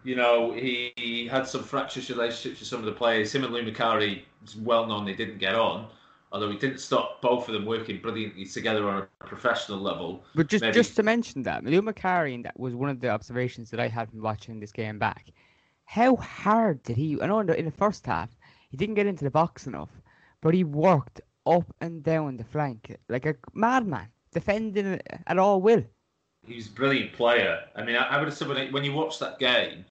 [0.03, 3.35] You know, he, he, had some fractious relationships with some of the players.
[3.35, 4.23] Him and Lou Macari,
[4.61, 5.87] well known they didn't get on,
[6.35, 10.25] although he didn't stop both of them working brilliantly together on a professional level.
[10.35, 10.75] But just maybe...
[10.75, 14.11] just to mention that, Lou Macari, that was one of the observations that I had
[14.11, 15.31] from watching this game back.
[15.85, 17.17] How hard did he?
[17.23, 18.31] I know in the, in the first half
[18.69, 19.91] he didn't get into the box enough,
[20.41, 25.85] but he worked up and down the flank like a madman defending at all will.
[26.45, 27.61] He was a brilliant player.
[27.77, 29.85] I mean, I, I would have said when, when you watch that game,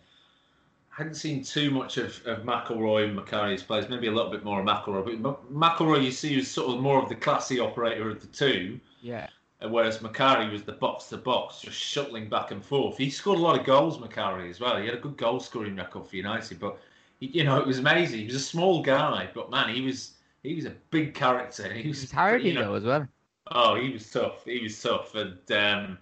[0.95, 4.59] hadn't seen too much of, of McIlroy and Macari's plays, maybe a little bit more
[4.59, 5.21] of McIlroy.
[5.21, 8.79] But McIlroy, you see, was sort of more of the classy operator of the two.
[9.01, 9.27] Yeah.
[9.61, 12.97] Whereas Macari was the box to box, just shuttling back and forth.
[12.97, 14.77] He scored a lot of goals, Macari, as well.
[14.77, 16.59] He had a good goal scoring record for United.
[16.59, 16.77] But,
[17.19, 18.19] he, you know, it was amazing.
[18.19, 20.11] He was a small guy, but man, he was
[20.43, 21.71] he was a big character.
[21.71, 23.07] He was, was hardy, you know, though, as well.
[23.47, 24.43] Oh, he was tough.
[24.45, 25.97] He was tough, and um,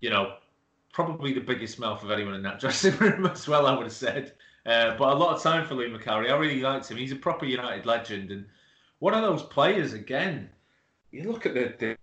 [0.00, 0.36] you know,
[0.94, 3.66] probably the biggest mouth of anyone in that dressing room as well.
[3.66, 4.32] I would have said.
[4.64, 6.30] Uh, but a lot of time for Lee Macari.
[6.30, 6.96] I really liked him.
[6.96, 8.46] He's a proper United legend, and
[9.00, 10.48] one of those players again.
[11.10, 11.96] You look at the, the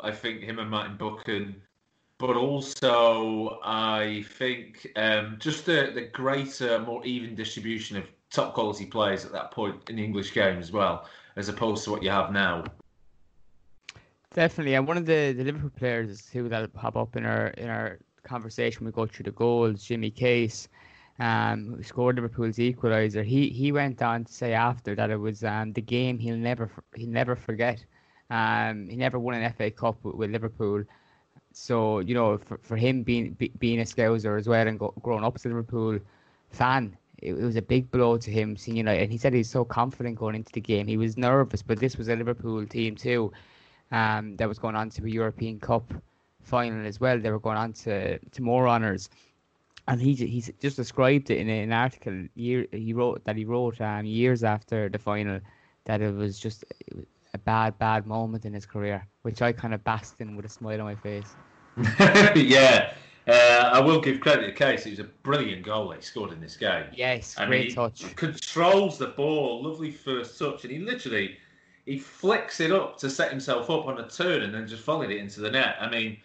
[0.00, 1.60] I think him and Martin Buchan,
[2.18, 8.86] but also I think um, just the, the greater, more even distribution of top quality
[8.86, 12.10] players at that point in the English game as well, as opposed to what you
[12.10, 12.64] have now.
[14.36, 17.70] Definitely, and one of the, the Liverpool players who that'll pop up in our in
[17.70, 20.68] our conversation we go through the goals, Jimmy Case,
[21.18, 23.24] um, who scored Liverpool's equaliser.
[23.24, 26.70] He he went on to say after that it was um, the game he'll never
[26.94, 27.82] he'll never forget.
[28.28, 30.84] Um, he never won an FA Cup with, with Liverpool,
[31.54, 34.92] so you know for, for him being be, being a Scouser as well and go,
[35.00, 35.98] growing up as a Liverpool
[36.50, 39.04] fan, it, it, was a big blow to him seeing United.
[39.04, 40.86] And he said he's so confident going into the game.
[40.86, 43.32] He was nervous, but this was a Liverpool team too
[43.92, 45.92] um, that was going on to a European Cup
[46.42, 47.18] final as well.
[47.18, 49.08] They were going on to, to more honours.
[49.88, 53.80] And he he just described it in an article year he wrote that he wrote
[53.80, 55.38] um, years after the final
[55.84, 56.64] that it was just
[57.34, 60.48] a bad bad moment in his career, which I kind of basked in with a
[60.48, 61.36] smile on my face.
[62.34, 62.94] yeah,
[63.28, 64.86] uh, I will give credit to Case.
[64.86, 66.86] It was a brilliant goal he scored in this game.
[66.92, 68.16] Yes, I great mean, touch.
[68.16, 71.36] Controls the ball, lovely first touch, and he literally
[71.86, 75.10] he flicks it up to set himself up on a turn and then just volleyed
[75.10, 75.76] it into the net.
[75.80, 76.18] I mean,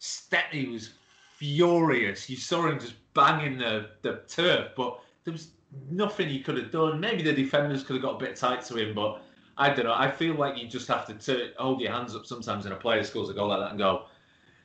[0.00, 0.90] Stepney was
[1.36, 2.28] furious.
[2.28, 5.50] You saw him just banging the, the turf, but there was
[5.90, 7.00] nothing he could have done.
[7.00, 9.22] Maybe the defenders could have got a bit tight to him, but
[9.56, 9.94] I don't know.
[9.94, 13.04] I feel like you just have to hold your hands up sometimes in a player
[13.04, 14.06] scores a goal like that and go,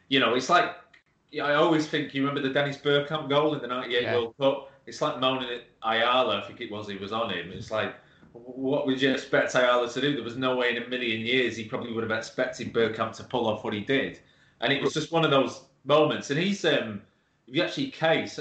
[0.09, 0.75] you know, it's like
[1.41, 4.15] I always think you remember the Dennis Bergkamp goal in the '98 Yeah.
[4.15, 4.71] World Cup.
[4.85, 6.39] It's like moaning at Ayala.
[6.39, 7.51] I think it was he was on him.
[7.51, 7.95] It's like,
[8.33, 10.15] what would you expect Ayala to do?
[10.15, 13.23] There was no way in a million years he probably would have expected Bergkamp to
[13.23, 14.19] pull off what he did,
[14.61, 16.31] and it was just one of those moments.
[16.31, 17.01] And he's um,
[17.47, 18.39] if you actually case,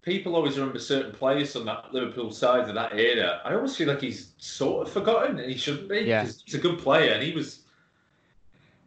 [0.00, 3.40] people always remember certain players on that Liverpool side of that era.
[3.44, 6.00] I always feel like he's sort of forgotten, and he shouldn't be.
[6.00, 6.24] Yeah.
[6.24, 7.60] he's a good player, and he was.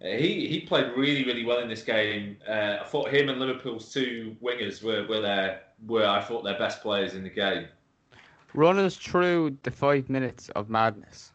[0.01, 2.37] He he played really really well in this game.
[2.47, 6.57] Uh, I thought him and Liverpool's two wingers were were their were I thought their
[6.57, 7.67] best players in the game.
[8.55, 11.31] Run us through the five minutes of madness.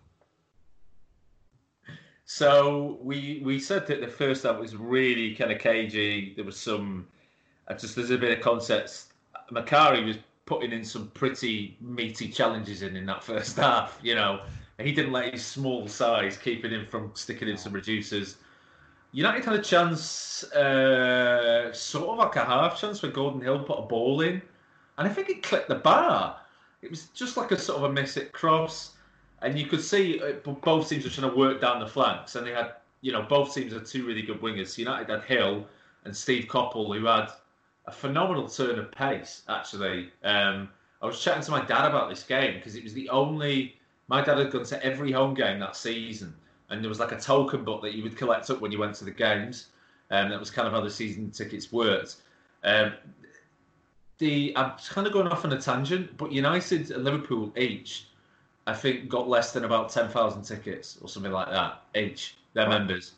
[2.25, 6.35] So we we said that the first half was really kind of cagey.
[6.35, 7.07] There was some
[7.69, 9.09] uh, just there's a bit of concepts.
[9.53, 14.43] Macari was putting in some pretty meaty challenges in in that first half, you know,
[14.79, 18.37] he didn't let his small size keeping him from sticking in some reducers.
[19.13, 23.79] United had a chance, uh, sort of like a half chance where Gordon Hill put
[23.79, 24.41] a ball in,
[24.99, 26.40] and I think it clipped the bar.
[26.83, 28.93] It was just like a sort of a miss it cross,
[29.43, 32.37] and you could see uh, b- both teams were trying to work down the flanks,
[32.37, 34.79] and they had, you know, both teams had two really good wingers.
[34.79, 35.67] United had Hill
[36.05, 37.29] and Steve Coppell, who had
[37.87, 39.43] a phenomenal turn of pace.
[39.49, 40.69] Actually, um,
[41.03, 43.77] I was chatting to my dad about this game because it was the only.
[44.09, 46.35] My dad had gone to every home game that season,
[46.69, 48.95] and there was like a token book that you would collect up when you went
[48.97, 49.67] to the games.
[50.11, 52.17] Um, that was kind of how the season tickets worked.
[52.65, 52.93] Um,
[54.21, 58.07] the I'm kind of going off on a tangent, but United and Liverpool each,
[58.69, 62.37] I think, got less than about ten thousand tickets or something like that each.
[62.53, 62.79] Their Wow.
[62.79, 63.13] members.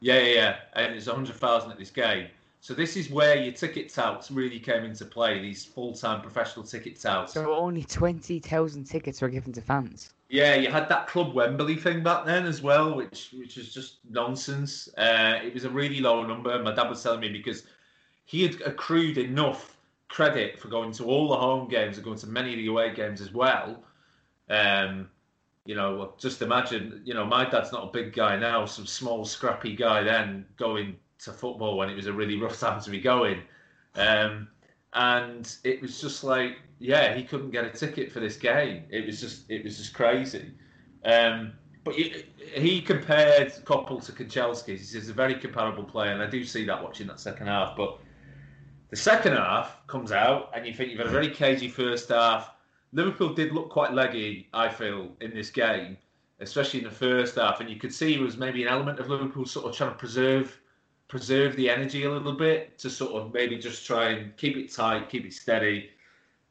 [0.00, 2.28] Yeah, yeah, yeah, and it's hundred thousand at this game.
[2.60, 5.38] So this is where your ticket touts really came into play.
[5.38, 7.34] These full-time professional ticket touts.
[7.34, 10.14] So only twenty thousand tickets were given to fans.
[10.30, 13.98] Yeah, you had that Club Wembley thing back then as well, which which was just
[14.08, 14.88] nonsense.
[14.96, 16.58] Uh, it was a really low number.
[16.62, 17.64] My dad was telling me because
[18.24, 19.73] he had accrued enough
[20.14, 22.94] credit for going to all the home games and going to many of the away
[22.94, 23.82] games as well.
[24.48, 25.10] Um,
[25.66, 29.24] you know, just imagine, you know, my dad's not a big guy now, some small,
[29.24, 33.00] scrappy guy then going to football when it was a really rough time to be
[33.00, 33.40] going.
[33.96, 34.46] Um,
[34.92, 38.84] and it was just like, yeah, he couldn't get a ticket for this game.
[38.90, 40.52] It was just, it was just crazy.
[41.04, 42.24] Um, but he,
[42.54, 44.66] he compared Coppell to Kanchelskis.
[44.68, 47.48] He says he's a very comparable player, and I do see that watching that second
[47.48, 47.76] half.
[47.76, 47.98] But
[48.94, 52.52] the second half comes out, and you think you've had a very cagey first half.
[52.92, 55.96] Liverpool did look quite leggy, I feel, in this game,
[56.38, 57.58] especially in the first half.
[57.58, 59.96] And you could see it was maybe an element of Liverpool sort of trying to
[59.96, 60.60] preserve
[61.08, 64.72] preserve the energy a little bit to sort of maybe just try and keep it
[64.72, 65.90] tight, keep it steady.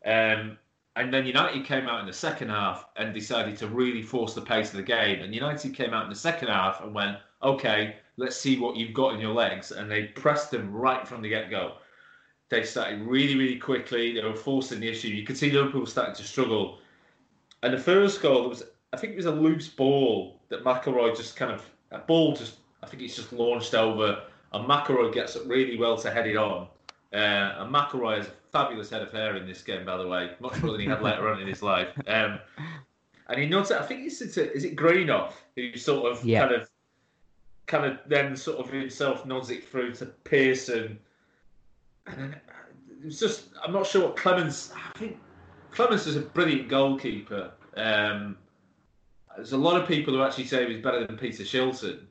[0.05, 0.57] Um,
[0.97, 4.41] and then United came out in the second half and decided to really force the
[4.41, 5.21] pace of the game.
[5.21, 8.93] And United came out in the second half and went, okay, let's see what you've
[8.93, 9.71] got in your legs.
[9.71, 11.75] And they pressed them right from the get go.
[12.49, 14.13] They started really, really quickly.
[14.13, 15.07] They were forcing the issue.
[15.07, 16.79] You could see Liverpool starting to struggle.
[17.63, 21.15] And the first goal, there was, I think it was a loose ball that McIlroy
[21.15, 24.21] just kind of, a ball just, I think it's just launched over.
[24.51, 26.67] And McIlroy gets up really well to head it on.
[27.11, 27.15] Uh,
[27.59, 30.61] and McIlroy has a fabulous head of hair in this game, by the way, much
[30.61, 31.89] more than he had later on in his life.
[32.07, 32.39] Um,
[33.29, 33.77] and he nods it.
[33.77, 36.41] I think it's, it's a, is it Greenhoff who sort of Yeah.
[36.41, 36.69] kind of
[37.65, 40.99] kind of then sort of himself nods it through to Pearson.
[42.07, 44.71] And it was just I'm not sure what Clemence.
[44.75, 45.17] I think
[45.71, 47.51] Clemence is a brilliant goalkeeper.
[47.75, 48.37] Um,
[49.35, 52.01] there's a lot of people who actually say he was better than Peter Shilton.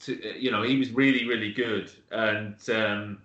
[0.00, 3.18] To, uh, you know, he was really, really good, and um,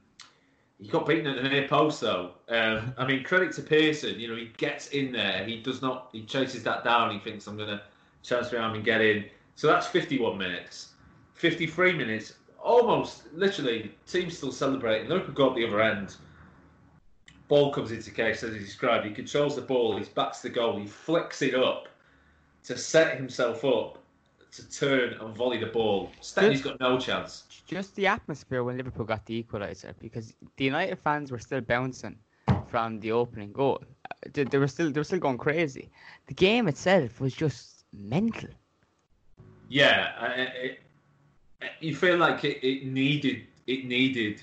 [0.82, 2.32] he got beaten at the near post though.
[2.50, 4.20] Um, I mean, credit to Pearson.
[4.20, 5.46] You know, he gets in there.
[5.46, 6.10] He does not.
[6.12, 7.12] He chases that down.
[7.12, 7.82] He thinks I'm going to
[8.24, 9.26] chance my arm and get in.
[9.56, 10.94] So that's 51 minutes.
[11.36, 12.34] 53 minutes.
[12.64, 15.10] Almost, literally, team's still celebrating.
[15.10, 16.16] Liverpool go up the other end.
[17.50, 19.06] Ball comes into Case as he described.
[19.06, 19.98] He controls the ball.
[19.98, 20.80] He backs the goal.
[20.80, 21.90] He flicks it up
[22.64, 24.00] to set himself up
[24.54, 26.10] to turn and volley the ball.
[26.22, 27.44] Stepney's got no chance.
[27.68, 32.18] Just the atmosphere when Liverpool got the equaliser, because the United fans were still bouncing
[32.68, 33.84] from the opening goal.
[34.32, 35.90] They, they were still they were still going crazy.
[36.28, 38.50] The game itself was just mental.
[39.70, 40.80] Yeah, it,
[41.80, 44.42] you feel like it, it needed it needed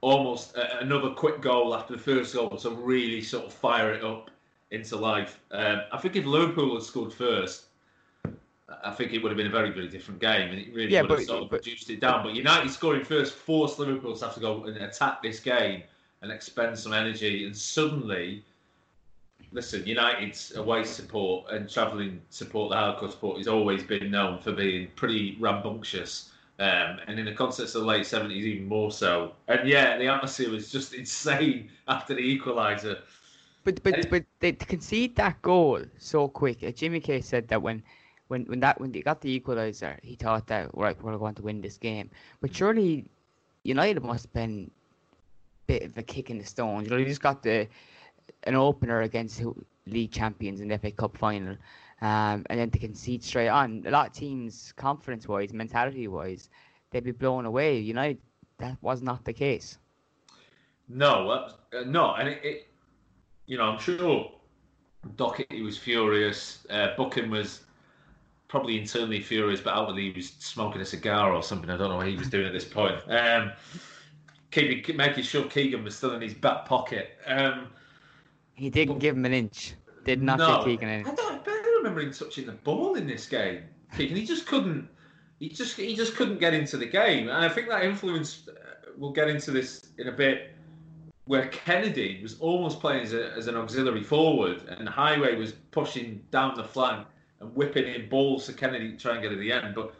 [0.00, 4.02] almost a, another quick goal after the first goal to really sort of fire it
[4.02, 4.30] up
[4.70, 5.40] into life.
[5.50, 7.64] Um, I think if Liverpool had scored first,
[8.84, 11.02] I think it would have been a very very different game, and it really Yeah,
[11.02, 12.22] would have sort of but- reduced it down.
[12.22, 15.82] But United scoring first forced Liverpool to have to go and attack this game
[16.22, 18.44] and expend some energy, and suddenly.
[19.52, 24.52] Listen, United's away support and travelling support, the hardcore support, has always been known for
[24.52, 26.29] being pretty rambunctious.
[26.60, 29.32] Um, and in the context of the late 70s, even more so.
[29.48, 32.98] And yeah, the atmosphere was just insane after the equaliser.
[33.64, 36.62] But but but they concede that goal so quick.
[36.62, 37.82] Uh, Jimmy Case said that when
[38.28, 41.42] when when that when they got the equaliser, he thought that right we're going to
[41.42, 42.10] win this game.
[42.40, 43.06] But surely
[43.64, 46.84] United must have been a bit of a kick in the stones.
[46.84, 47.68] You know, they just got the
[48.44, 49.42] an opener against
[49.86, 51.56] league champions in the FA Cup final,
[52.02, 53.84] um, and then to concede straight on.
[53.86, 56.48] A lot of teams, confidence wise, mentality wise,
[56.90, 57.78] they'd be blown away.
[57.78, 58.18] United,
[58.58, 59.78] that was not the case.
[60.88, 61.52] No, uh,
[61.86, 62.66] no, and it, it,
[63.46, 64.32] you know, I'm sure
[65.16, 66.66] Docherty was furious.
[66.68, 67.60] Uh, Buchan was
[68.48, 71.70] probably internally furious, but outwardly he was smoking a cigar or something.
[71.70, 72.96] I don't know what he was doing at this point.
[73.08, 73.52] Um,
[74.50, 77.10] keeping, making sure Keegan was still in his back pocket.
[77.26, 77.68] Um,
[78.54, 79.74] he didn't give him an inch.
[80.04, 81.18] Did not no, Keegan an inch.
[81.80, 83.62] Remember him touching the ball in this game.
[83.92, 84.88] and he just couldn't.
[85.38, 88.48] He just he just couldn't get into the game, and I think that influence.
[88.48, 90.52] Uh, we'll get into this in a bit.
[91.24, 96.24] Where Kennedy was almost playing as, a, as an auxiliary forward, and Heighway was pushing
[96.32, 97.06] down the flank
[97.40, 99.74] and whipping in balls to Kennedy to try and get to the end.
[99.74, 99.94] But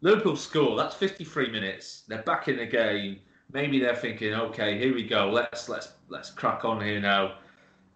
[0.00, 0.76] Liverpool score.
[0.76, 2.04] That's 53 minutes.
[2.08, 3.20] They're back in the game.
[3.52, 5.30] Maybe they're thinking, okay, here we go.
[5.30, 7.34] Let's let's let's crack on here now.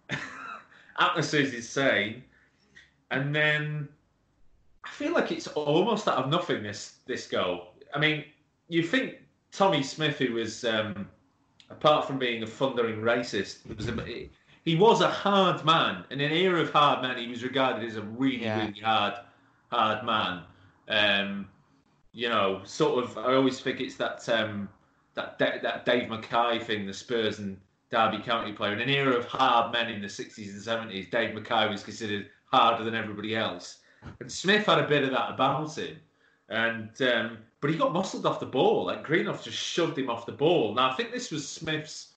[0.99, 2.23] atmosphere is insane,
[3.11, 3.87] and then
[4.83, 6.63] I feel like it's almost out of nothing.
[6.63, 7.73] This this goal.
[7.93, 8.25] I mean,
[8.67, 9.15] you think
[9.51, 11.07] Tommy Smith, who was um,
[11.69, 14.29] apart from being a thundering racist, was a,
[14.63, 16.03] he was a hard man.
[16.09, 18.65] In an era of hard men, he was regarded as a really yeah.
[18.65, 19.13] really hard
[19.71, 20.43] hard man.
[20.87, 21.47] Um,
[22.11, 23.17] you know, sort of.
[23.17, 24.69] I always think it's that um,
[25.15, 27.57] that that Dave Mackay thing, the Spurs and
[27.91, 28.73] Derby County player.
[28.73, 32.29] In an era of hard men in the 60s and 70s, Dave Mackay was considered
[32.45, 33.79] harder than everybody else.
[34.19, 35.97] And Smith had a bit of that about him.
[36.49, 38.85] And um, but he got muscled off the ball.
[38.85, 40.75] Like Greenhoff just shoved him off the ball.
[40.75, 42.13] Now I think this was Smith's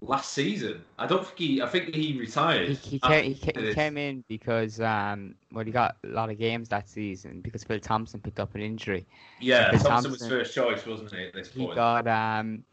[0.00, 0.82] last season.
[0.98, 1.62] I don't think he.
[1.62, 2.68] I think he retired.
[2.68, 6.38] He, he, came, he, he came in because um, well, he got a lot of
[6.38, 9.06] games that season because Phil Thompson picked up an injury.
[9.40, 11.26] Yeah, Thompson, Thompson, was first choice, wasn't he?
[11.26, 12.64] At this he point, he got um,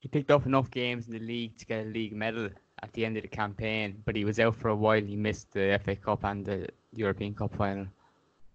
[0.00, 2.48] he picked up enough games in the league to get a league medal
[2.82, 5.00] at the end of the campaign, but he was out for a while.
[5.00, 7.86] He missed the FA Cup and the European Cup final.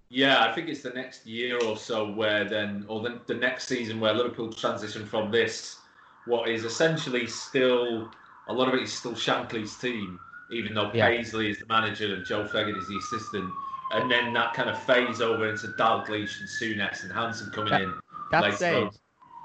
[0.09, 3.67] Yeah, I think it's the next year or so where then, or the, the next
[3.67, 5.77] season where Liverpool transition from this,
[6.25, 8.11] what is essentially still,
[8.49, 10.19] a lot of it is still Shankly's team,
[10.51, 11.07] even though yeah.
[11.07, 13.49] Paisley is the manager and Joe Fagan is the assistant.
[13.93, 17.81] And then that kind of fades over into Dalglish and Souness and Hansen coming that,
[17.81, 17.93] in.
[18.31, 18.89] That's said,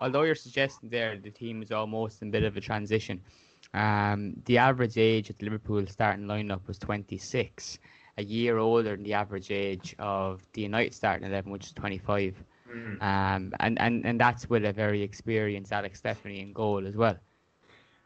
[0.01, 3.21] although you're suggesting there the team is almost in a bit of a transition,
[3.74, 7.79] um, the average age at the Liverpool starting lineup was 26,
[8.18, 12.42] a year older than the average age of the United starting 11, which is 25.
[12.68, 13.02] Mm.
[13.02, 17.16] Um, and, and, and that's with a very experienced Alex Stepney in goal as well.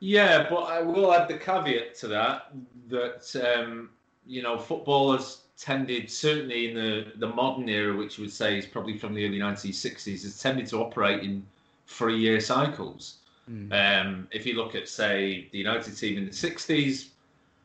[0.01, 2.53] Yeah, but I will add the caveat to that
[2.89, 3.91] that um,
[4.27, 8.65] you know footballers tended certainly in the the modern era, which you would say is
[8.65, 11.47] probably from the early 1960s, has tended to operate in
[11.87, 13.19] three year cycles.
[13.49, 13.73] Mm.
[13.73, 17.11] Um, if you look at, say, the United team in the 60s,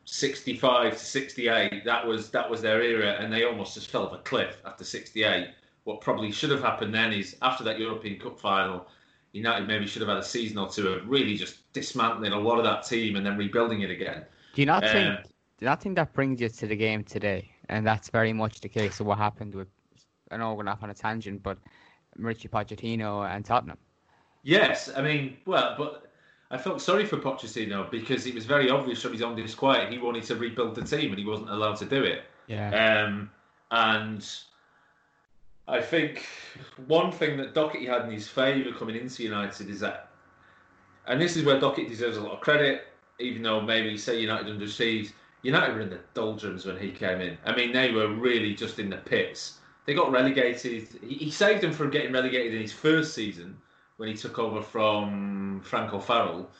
[0.04, 4.12] 65 to 68, that was that was their era, and they almost just fell off
[4.12, 5.48] a cliff after 68.
[5.84, 8.86] What probably should have happened then is after that European Cup final,
[9.32, 12.58] United maybe should have had a season or two of really just dismantling a lot
[12.58, 14.24] of that team and then rebuilding it again.
[14.54, 15.22] Do you not um, think?
[15.24, 17.50] Do you not think that brings you to the game today?
[17.68, 19.68] And that's very much the case of what happened with.
[20.30, 21.58] I know we're off on a tangent, but
[22.18, 23.78] Mauricio Pochettino and Tottenham.
[24.46, 26.08] Yes, I mean, well, but
[26.52, 29.98] I felt sorry for Pochettino because it was very obvious from his own disquiet he
[29.98, 32.22] wanted to rebuild the team and he wasn't allowed to do it.
[32.46, 32.68] Yeah.
[33.08, 33.28] Um,
[33.72, 34.24] and
[35.66, 36.26] I think
[36.86, 40.10] one thing that Docherty had in his favour coming into United is that,
[41.08, 42.84] and this is where Docherty deserves a lot of credit,
[43.18, 45.10] even though maybe you say United under siege,
[45.42, 47.36] United were in the doldrums when he came in.
[47.44, 49.58] I mean, they were really just in the pits.
[49.86, 50.86] They got relegated.
[51.02, 53.56] He, he saved them from getting relegated in his first season
[53.96, 56.50] when he took over from Frank O'Farrell.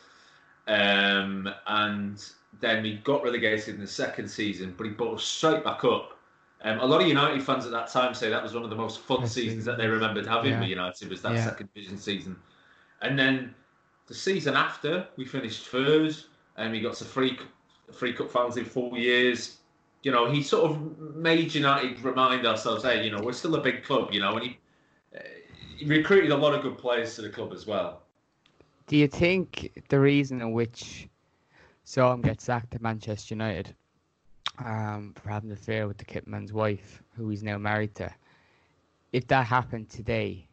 [0.67, 2.25] Um, and
[2.61, 6.19] then we got relegated in the second season, but he brought us straight back up.
[6.63, 8.77] Um, a lot of United fans at that time say that was one of the
[8.77, 10.61] most fun seasons that they remembered having yeah.
[10.61, 11.45] with United was that yeah.
[11.45, 12.37] second division season.
[13.03, 13.55] And then
[14.07, 16.17] the season after, we finished third,
[16.57, 17.39] and we got to three
[17.93, 19.59] three cup finals in four years.
[20.03, 23.61] You know, he sort of made United remind ourselves, hey, you know, we're still a
[23.61, 24.59] big club, you know, and he
[25.85, 28.03] recruited a lot of good players to the club as well.
[28.87, 31.09] Do you think the reason in which
[31.85, 33.75] Soham gets sacked at Manchester United
[34.65, 38.13] um, for having an affair with the kitman's wife, who he's now married to,
[39.13, 40.47] if that happened today,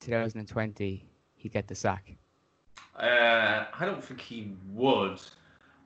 [0.00, 2.12] 2020, he'd get the sack?
[2.96, 5.20] Uh, I don't think he would,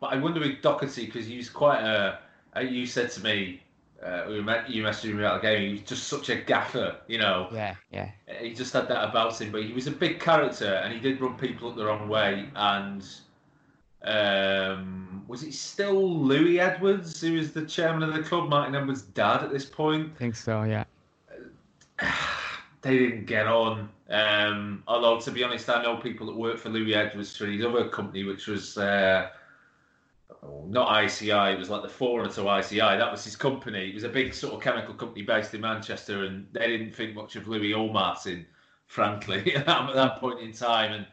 [0.00, 2.18] but I wonder with Docherty because he's quite a.
[2.56, 3.62] uh, You said to me,
[4.04, 5.66] uh, we met, you messaged me about the game.
[5.66, 7.48] He was just such a gaffer, you know.
[7.52, 8.10] Yeah, yeah.
[8.40, 11.20] He just had that about him, but he was a big character, and he did
[11.20, 12.48] run people up the wrong way.
[12.54, 13.06] And
[14.02, 19.02] um, was it still Louis Edwards, who was the chairman of the club, Martin Edwards'
[19.02, 20.12] dad at this point?
[20.14, 20.62] I think so.
[20.62, 20.84] Yeah.
[22.82, 23.90] they didn't get on.
[24.08, 27.64] Um, although, to be honest, I know people that work for Louis Edwards for his
[27.64, 29.28] other company, which was uh,
[30.42, 32.78] not ICI, it was like the forerunner to ICI.
[32.78, 33.90] That was his company.
[33.90, 37.14] It was a big sort of chemical company based in Manchester, and they didn't think
[37.14, 38.46] much of Louis or Martin,
[38.86, 40.92] frankly, at that point in time.
[40.92, 41.06] And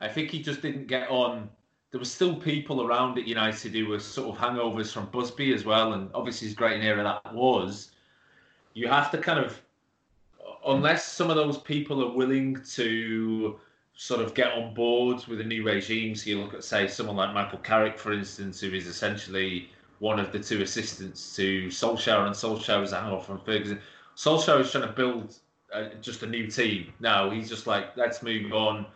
[0.00, 1.50] I think he just didn't get on.
[1.90, 5.64] There were still people around at United who were sort of hangovers from Busby as
[5.64, 7.90] well, and obviously as great era that was.
[8.74, 9.60] You have to kind of
[10.66, 13.58] unless some of those people are willing to
[14.00, 17.16] sort of get on board with a new regime, so you look at, say, someone
[17.16, 22.24] like Michael Carrick, for instance, who is essentially one of the two assistants to Solskjaer,
[22.24, 23.78] and Solskjaer was a hangover from Ferguson.
[24.16, 25.36] Solskjaer is trying to build
[25.74, 26.94] uh, just a new team.
[27.00, 28.86] Now he's just like, let's move on.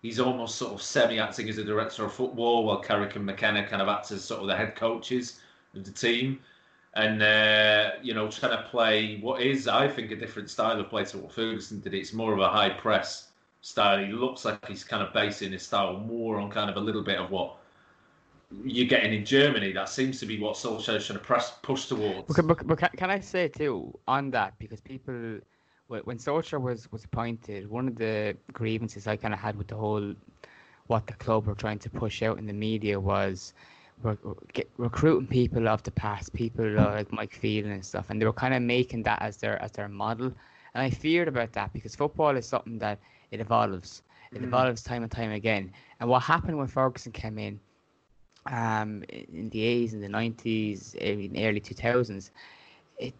[0.00, 3.82] He's almost sort of semi-acting as a director of football, while Carrick and McKenna kind
[3.82, 5.40] of act as sort of the head coaches
[5.74, 6.38] of the team
[6.94, 10.88] and uh, you know trying to play what is I think a different style of
[10.88, 11.94] play to what Ferguson did.
[11.94, 13.25] It's more of a high press
[13.66, 13.98] style.
[13.98, 17.02] He looks like he's kind of basing his style more on kind of a little
[17.02, 17.56] bit of what
[18.64, 19.72] you're getting in Germany.
[19.72, 22.34] That seems to be what Solskjaer's trying to press push towards.
[22.34, 25.40] But, but, but can I say too on that because people
[25.88, 29.76] when Solskjaer was was appointed, one of the grievances I kind of had with the
[29.76, 30.14] whole
[30.86, 33.52] what the club were trying to push out in the media was
[34.52, 38.32] get, recruiting people of the past, people like Mike Phelan and stuff, and they were
[38.44, 40.32] kind of making that as their as their model.
[40.76, 42.98] And I feared about that because football is something that
[43.30, 44.02] it evolves.
[44.30, 44.44] It mm.
[44.44, 45.72] evolves time and time again.
[46.00, 47.58] And what happened when Ferguson came in,
[48.44, 52.30] um, in the 80s, in the 90s, in the early 2000s,
[52.98, 53.14] it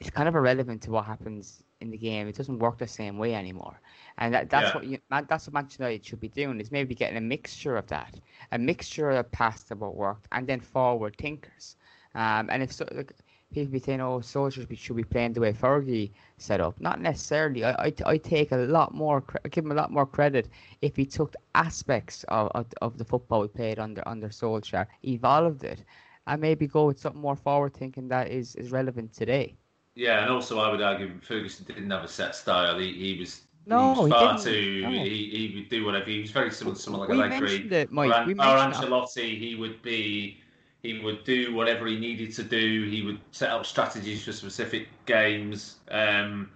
[0.00, 2.28] it's kind of irrelevant to what happens in the game.
[2.28, 3.78] It doesn't work the same way anymore.
[4.16, 4.74] And that, that's yeah.
[4.74, 7.86] what you, that's what Manchester United should be doing is maybe getting a mixture of
[7.88, 8.14] that,
[8.52, 11.76] a mixture of past that what worked, and then forward thinkers.
[12.14, 13.12] Um, and if so, like,
[13.52, 17.64] people be saying, "Oh, Solskjaer should be playing the way Fergie set up," not necessarily.
[17.64, 20.48] I, I, I take a lot more, I give him a lot more credit
[20.80, 25.64] if he took aspects of, of, of the football we played under under Solskjaer, evolved
[25.64, 25.84] it,
[26.26, 29.56] and maybe go with something more forward thinking that is is relevant today.
[29.94, 32.78] Yeah, and also I would argue Ferguson didn't have a set style.
[32.78, 34.80] He, he was no, he was far he too.
[34.82, 34.90] No.
[34.90, 36.06] He, he would do whatever.
[36.06, 37.70] He was very similar to someone like we Allegri.
[37.70, 38.10] It, Mike.
[38.10, 40.41] Or, we or Ancelotti, he would be.
[40.82, 42.88] He would do whatever he needed to do.
[42.88, 46.50] He would set up strategies for specific games, um,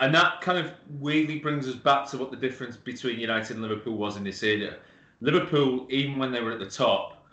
[0.00, 3.62] and that kind of weirdly brings us back to what the difference between United and
[3.62, 4.74] Liverpool was in this era.
[5.20, 7.24] Liverpool, even when they were at the top,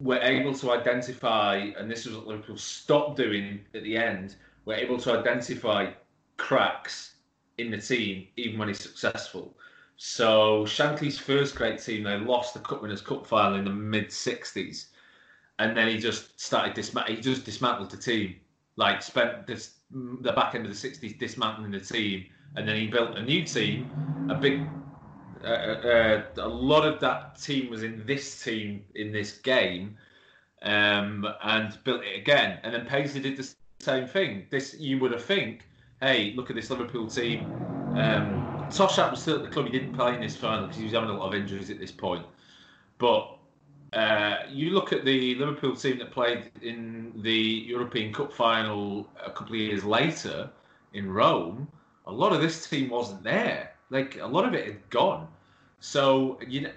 [0.00, 4.34] were able to identify, and this is what Liverpool stopped doing at the end.
[4.64, 5.92] Were able to identify
[6.36, 7.14] cracks
[7.58, 9.54] in the team, even when he's successful.
[9.96, 14.08] So Shankly's first great team, they lost the Cup Winners' Cup final in the mid
[14.08, 14.86] '60s,
[15.58, 17.16] and then he just started dismantling.
[17.16, 18.36] He just dismantled the team,
[18.76, 22.26] like spent this the back end of the '60s dismantling the team,
[22.56, 23.90] and then he built a new team.
[24.28, 24.72] A big,
[25.44, 29.96] uh, uh, a lot of that team was in this team in this game,
[30.62, 32.58] um, and built it again.
[32.64, 34.46] And then Paisley did the same thing.
[34.50, 35.66] This you would have think
[36.00, 37.48] hey, look at this Liverpool team.
[37.94, 39.66] Um, Toshack was still at the club.
[39.66, 41.78] He didn't play in this final because he was having a lot of injuries at
[41.78, 42.24] this point.
[42.98, 43.36] But
[43.92, 49.30] uh, you look at the Liverpool team that played in the European Cup final a
[49.30, 50.50] couple of years later
[50.92, 51.68] in Rome.
[52.06, 53.72] A lot of this team wasn't there.
[53.90, 55.28] Like a lot of it had gone.
[55.80, 56.70] So you know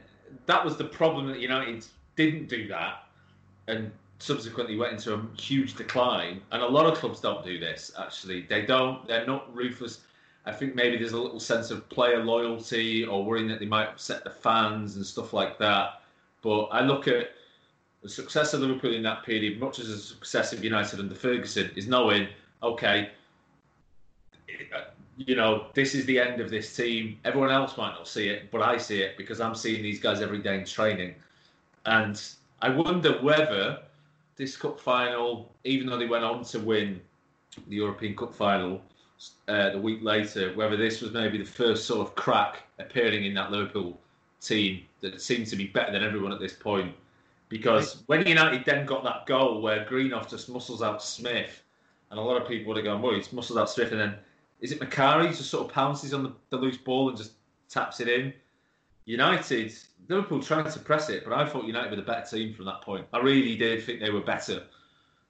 [0.46, 1.86] that was the problem that United
[2.16, 3.06] didn't do that,
[3.68, 6.42] and subsequently went into a huge decline.
[6.52, 7.92] And a lot of clubs don't do this.
[7.98, 9.08] Actually, they don't.
[9.08, 10.02] They're not ruthless.
[10.48, 13.90] I think maybe there's a little sense of player loyalty or worrying that they might
[13.90, 16.02] upset the fans and stuff like that.
[16.42, 17.32] But I look at
[18.02, 21.70] the success of Liverpool in that period, much as the success of United under Ferguson,
[21.76, 22.30] is knowing,
[22.64, 23.10] okay,
[25.18, 27.20] you know, this is the end of this team.
[27.26, 30.22] Everyone else might not see it, but I see it because I'm seeing these guys
[30.22, 31.16] every day in training.
[31.86, 32.22] And
[32.62, 33.80] I wonder whether
[34.38, 37.02] this cup final, even though they went on to win
[37.68, 38.82] the European Cup final
[39.48, 43.34] uh, the week later, whether this was maybe the first sort of crack appearing in
[43.34, 44.00] that Liverpool
[44.42, 46.94] team that seemed to be better than everyone at this point.
[47.50, 51.64] Because when United then got that goal where Greenhoff just muscles out Smith,
[52.10, 54.16] and a lot of people would have gone, well, he's muscles out Smith, and then
[54.60, 57.34] is it Macari just sort of pounces on the, the loose ball and just
[57.70, 58.34] taps it in.
[59.06, 59.74] United,
[60.10, 62.82] Liverpool tried to press it, but I thought United were the better team from that
[62.82, 63.06] point.
[63.14, 64.64] I really did think they were better.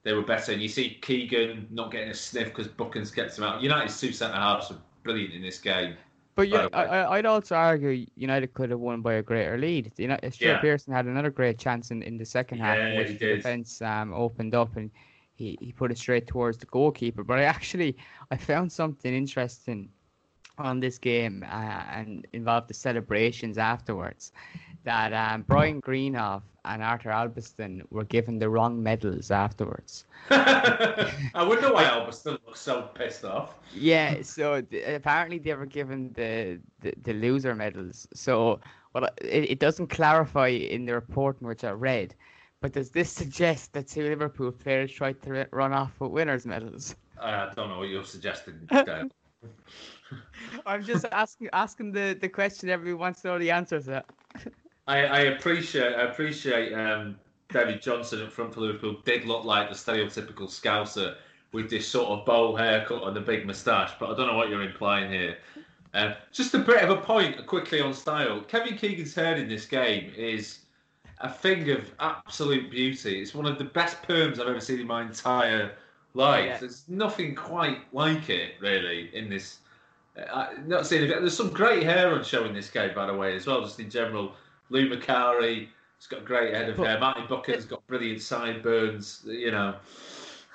[0.08, 3.44] They were better, and you see Keegan not getting a sniff because Buchan's gets him
[3.44, 3.62] out.
[3.62, 5.98] United's two centre halves were brilliant in this game.
[6.36, 9.92] But yeah, I, would also argue United could have won by a greater lead.
[9.98, 10.62] You know, Stuart yeah.
[10.62, 14.14] Pearson had another great chance in, in the second half, yeah, which the defence um,
[14.14, 14.92] opened up and
[15.36, 17.26] he, he put it straight towards the goalkeeper.
[17.26, 17.98] But I actually
[18.32, 19.90] I found something interesting
[20.58, 24.32] on this game uh, and involved the celebrations afterwards.
[24.84, 30.06] That um, Brian Greenhoff and Arthur Albiston were given the wrong medals afterwards.
[30.30, 33.56] I wonder why Albiston looks so pissed off.
[33.74, 38.08] Yeah, so th- apparently they were given the, the, the loser medals.
[38.14, 38.60] So
[38.94, 42.16] well, it, it doesn't clarify in the report in which I read,
[42.62, 46.96] but does this suggest that two Liverpool players tried to run off with winners' medals?
[47.22, 48.68] I don't know what you're suggesting.
[50.66, 54.04] I'm just asking asking the, the question everyone wants to know the answer to.
[54.88, 57.18] I, I appreciate I appreciate um,
[57.50, 61.16] David Johnson up front for Liverpool did look like the stereotypical Scouser
[61.52, 64.50] with this sort of bowl haircut and the big moustache, but I don't know what
[64.50, 65.38] you're implying here.
[65.94, 68.42] Um, just a bit of a point quickly on style.
[68.42, 70.60] Kevin Keegan's hair in this game is
[71.20, 73.22] a thing of absolute beauty.
[73.22, 75.72] It's one of the best perms I've ever seen in my entire
[76.18, 76.46] life.
[76.46, 76.58] Yeah.
[76.58, 79.60] There's nothing quite like it really in this.
[80.18, 81.08] Uh, not seeing it.
[81.08, 83.62] There's some great hair on show in this game, by the way, as well.
[83.62, 84.34] Just in general,
[84.70, 87.00] Lou Macari, he's got a great head of but, hair.
[87.00, 89.22] Martin Buchan's got brilliant sideburns.
[89.26, 89.76] You know.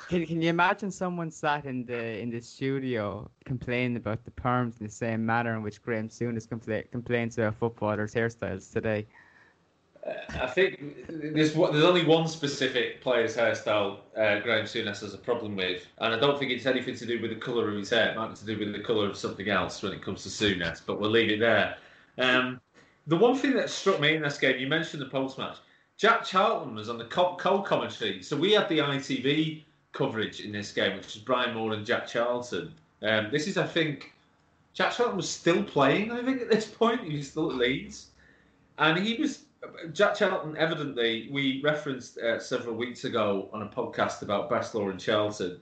[0.08, 4.80] Can, can you imagine someone sat in the in the studio complaining about the perms
[4.80, 9.06] in the same manner in which Graham Souness compla- complains about footballers' hairstyles today?
[10.04, 15.54] I think there's there's only one specific player's hairstyle uh, Graham Souness has a problem
[15.54, 18.10] with, and I don't think it's anything to do with the colour of his hair.
[18.10, 20.28] It might be to do with the colour of something else when it comes to
[20.28, 21.76] Souness, but we'll leave it there.
[22.18, 22.60] Um,
[23.06, 25.56] the one thing that struck me in this game, you mentioned the post match.
[25.96, 30.96] Jack Charlton was on the co-commentary, so we had the ITV coverage in this game,
[30.96, 32.74] which is Brian Moore and Jack Charlton.
[33.02, 34.12] Um, this is, I think,
[34.74, 36.10] Jack Charlton was still playing.
[36.10, 38.08] I think at this point he was still at Leeds,
[38.78, 39.44] and he was
[39.92, 44.98] Jack Charlton, evidently, we referenced uh, several weeks ago on a podcast about Breslau and
[44.98, 45.60] Charlton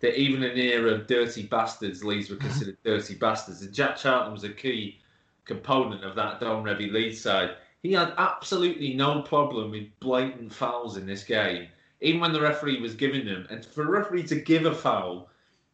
[0.00, 3.62] that even in the era of dirty bastards, Leeds were considered dirty bastards.
[3.62, 5.00] And Jack Charlton was a key
[5.44, 7.56] component of that Don Revie Leeds side.
[7.82, 11.68] He had absolutely no problem with blatant fouls in this game,
[12.00, 13.46] even when the referee was giving them.
[13.50, 15.28] And for a referee to give a foul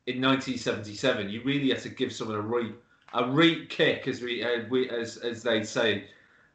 [0.07, 2.75] in 1977, you really had to give someone a right,
[3.15, 6.05] a right kick, as we, uh, we as as they say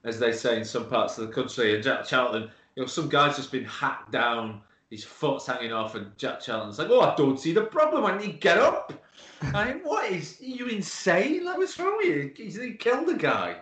[0.04, 1.76] as they say in some parts of the country.
[1.76, 5.96] And Jack Charlton, you know, some guy's just been hacked down, his foot's hanging off,
[5.96, 8.06] and Jack Charlton's like, "Oh, I don't see the problem.
[8.06, 8.94] I need to get up."
[9.54, 11.46] I mean, what is are you insane?
[11.46, 12.32] Like, what's wrong with you?
[12.36, 13.58] He killed a guy.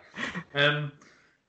[0.53, 0.91] Um,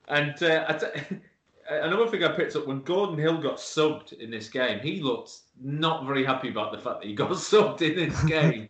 [0.09, 0.81] and uh,
[1.71, 5.39] another thing I picked up when Gordon Hill got subbed in this game, he looked
[5.61, 8.69] not very happy about the fact that he got subbed in this game.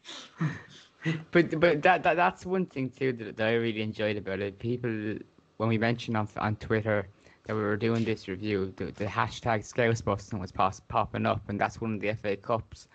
[1.30, 4.58] but but that, that that's one thing too that, that I really enjoyed about it.
[4.58, 5.18] People
[5.62, 7.06] when we mentioned on, on Twitter
[7.44, 11.60] that we were doing this review, the, the hashtag Scousebusting was pos- popping up, and
[11.60, 12.88] that's one of the FA Cups,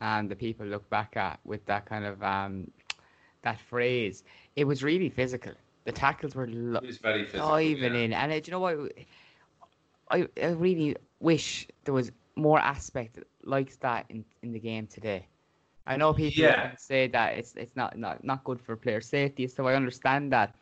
[0.00, 2.70] and the people look back at with that kind of um,
[3.42, 4.24] that phrase.
[4.56, 5.52] It was really physical.
[5.84, 8.00] The tackles were lo- very physical, diving yeah.
[8.00, 8.92] in, and uh, you know what?
[10.10, 15.26] I, I really wish there was more aspect like that in, in the game today.
[15.86, 16.74] I know people yeah.
[16.76, 20.54] say that it's it's not, not not good for player safety, so I understand that,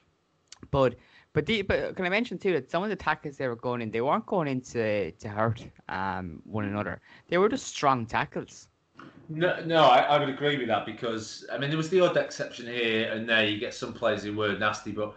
[0.73, 0.97] but
[1.33, 3.81] but the, but can I mention too that some of the tackles they were going
[3.81, 7.01] in, they weren't going in to, to hurt um, one another.
[7.29, 8.69] They were just strong tackles.
[9.29, 12.17] No, no, I, I would agree with that because I mean there was the odd
[12.17, 13.47] exception here and there.
[13.47, 15.15] You get some players who were nasty, but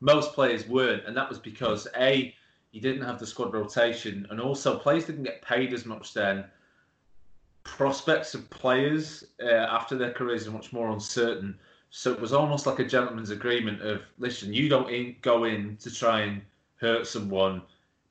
[0.00, 2.34] most players weren't, and that was because a
[2.70, 6.44] you didn't have the squad rotation, and also players didn't get paid as much then.
[7.64, 11.58] Prospects of players uh, after their careers are much more uncertain.
[11.98, 15.78] So it was almost like a gentleman's agreement of, listen, you don't in, go in
[15.78, 16.42] to try and
[16.78, 17.62] hurt someone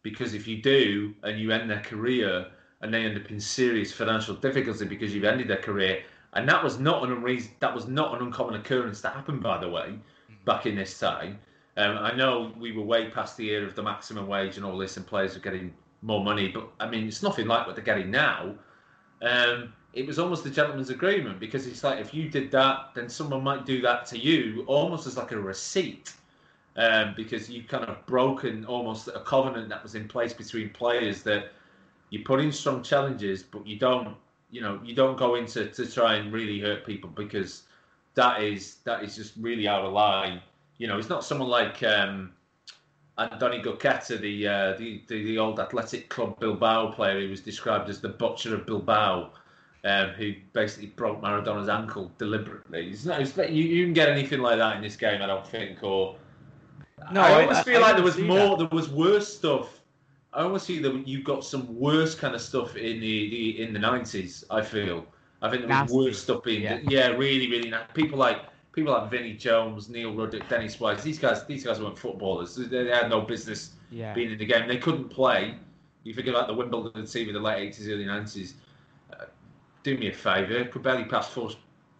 [0.01, 2.47] because if you do and you end their career
[2.81, 6.01] and they end up in serious financial difficulty because you've ended their career,
[6.33, 9.59] and that was not an unreason, that was not an uncommon occurrence to happen, by
[9.59, 9.99] the way,
[10.45, 11.37] back in this time.
[11.77, 14.79] Um, I know we were way past the era of the maximum wage and all
[14.79, 15.71] this, and players were getting
[16.01, 18.55] more money, but I mean, it's nothing like what they're getting now.
[19.21, 23.07] Um, it was almost a gentleman's agreement because it's like if you did that, then
[23.07, 26.13] someone might do that to you almost as like a receipt.
[26.77, 31.23] Um, because you've kind of broken almost a covenant that was in place between players
[31.23, 31.53] that
[32.09, 34.13] you put in strong challenges, but you don't,
[34.51, 37.63] you know, you don't go into to try and really hurt people because
[38.15, 40.41] that is that is just really out of line.
[40.77, 42.33] You know, it's not someone like um,
[43.17, 47.89] Andoni Goikoetxea, the, uh, the, the the old Athletic Club Bilbao player who was described
[47.89, 49.31] as the butcher of Bilbao,
[49.85, 52.89] um, who basically broke Maradona's ankle deliberately.
[52.89, 55.45] It's not, it's, you, you can get anything like that in this game, I don't
[55.45, 55.83] think.
[55.83, 56.17] Or
[57.11, 58.69] no, I almost I, feel I, like there was more, that.
[58.69, 59.79] there was worse stuff.
[60.33, 63.73] I almost feel that you got some worse kind of stuff in the, the in
[63.73, 64.43] the nineties.
[64.49, 65.05] I feel.
[65.41, 65.95] I think there was Nasty.
[65.95, 66.79] worse stuff being yeah.
[66.87, 67.71] yeah, really, really.
[67.93, 68.41] People like
[68.73, 71.03] people like Vinnie Jones, Neil Ruddock, Dennis Wise.
[71.03, 72.55] These guys, these guys weren't footballers.
[72.55, 74.13] They, had no business yeah.
[74.13, 74.67] being in the game.
[74.67, 75.55] They couldn't play.
[76.03, 78.55] You forget about the Wimbledon team in the late eighties, early nineties.
[79.85, 80.65] Do me a favour.
[80.65, 81.51] Could barely pass four.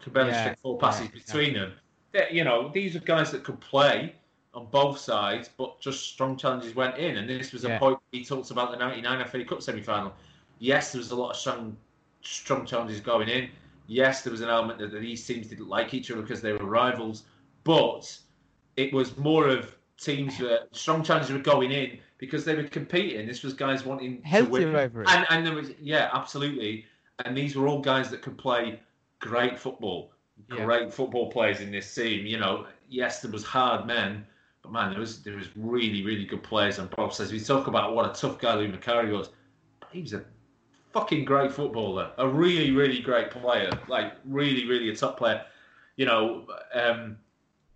[0.02, 0.46] Could barely yeah.
[0.46, 1.74] stick four passes yeah, between them.
[2.14, 4.16] They, you know, these are guys that could play
[4.56, 7.18] on both sides, but just strong challenges went in.
[7.18, 10.14] And this was a point he talks about the '99 FA Cup semi-final.
[10.58, 11.78] Yes, there was a lot of strong
[12.22, 13.52] strong challenges going in.
[13.86, 16.66] Yes, there was an element that these teams didn't like each other because they were
[16.66, 17.26] rivals,
[17.66, 18.18] but
[18.78, 23.28] it was more of teams that strong challenges were going in because they were competing.
[23.28, 26.88] This was guys wanting Healthy to win, and and there was yeah, absolutely.
[27.24, 28.80] And these were all guys that could play
[29.20, 30.12] great football,
[30.50, 30.90] great yeah.
[30.90, 32.26] football players in this team.
[32.26, 34.26] You know, yes, there was hard men,
[34.62, 37.68] but man, there was there was really really good players And Bob says We talk
[37.68, 39.30] about what a tough guy Lou Macari was.
[39.92, 40.26] He was a
[40.92, 45.46] fucking great footballer, a really, really great player, like really, really a top player.
[45.96, 47.18] You know, um,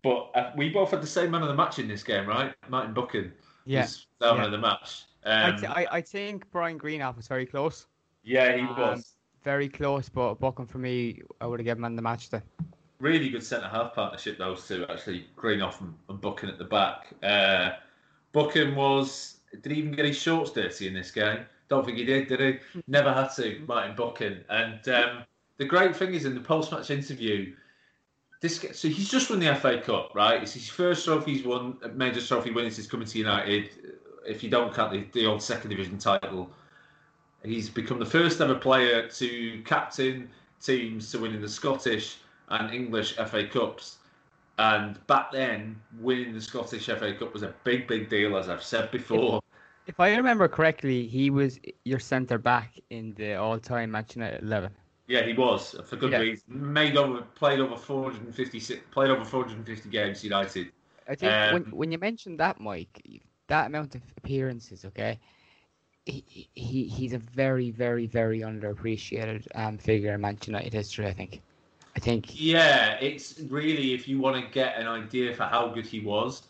[0.03, 2.53] but uh, we both had the same man of the match in this game, right?
[2.69, 3.33] Martin Buchan.
[3.65, 4.05] Yes.
[4.21, 4.33] Yeah.
[4.33, 5.03] man of the match.
[5.25, 7.87] Um, I, th- I, I, think Brian Greenhoff was very close.
[8.23, 9.15] Yeah, he um, was.
[9.43, 12.43] Very close, but Buchan for me, I would have given man the match there.
[12.99, 15.27] Really good centre half partnership, those two, actually.
[15.37, 17.07] Greenhoff and, and Buchan at the back.
[17.23, 17.71] Uh,
[18.33, 19.37] Buchan was.
[19.61, 21.39] Did he even get his shorts dirty in this game?
[21.69, 22.81] Don't think he did, did he?
[22.87, 24.43] Never had to, Martin Buchan.
[24.49, 25.23] And um,
[25.57, 27.53] the great thing is in the post-match interview,
[28.41, 30.41] this so he's just won the FA Cup, right?
[30.41, 33.69] It's his first trophy he's won, a major trophy winning since coming to United.
[34.27, 36.49] If you don't count the, the old second division title,
[37.43, 40.29] he's become the first ever player to captain
[40.61, 42.17] teams to winning the Scottish
[42.49, 43.97] and English FA Cups.
[44.57, 48.63] And back then, winning the Scottish FA Cup was a big, big deal, as I've
[48.63, 49.41] said before.
[49.87, 54.71] If I remember correctly, he was your centre back in the all-time Manchester United eleven.
[55.07, 56.19] Yeah, he was for good yeah.
[56.19, 56.43] reason.
[56.47, 60.71] Made over, played over 456, played over 450 games United.
[61.07, 63.01] I think um, when when you mentioned that, Mike,
[63.47, 65.19] that amount of appearances, okay,
[66.09, 71.07] he, he he's a very very very underappreciated um, figure in Manchester United history.
[71.07, 71.41] I think.
[71.95, 72.39] I think.
[72.39, 76.43] Yeah, it's really if you want to get an idea for how good he was,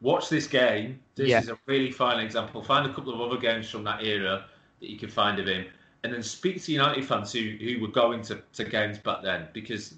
[0.00, 1.00] watch this game.
[1.14, 1.40] This yeah.
[1.40, 2.62] is a really fine example.
[2.62, 4.44] Find a couple of other games from that era
[4.80, 5.66] that you can find of him,
[6.04, 9.48] and then speak to United fans who, who were going to, to games back then.
[9.52, 9.94] Because,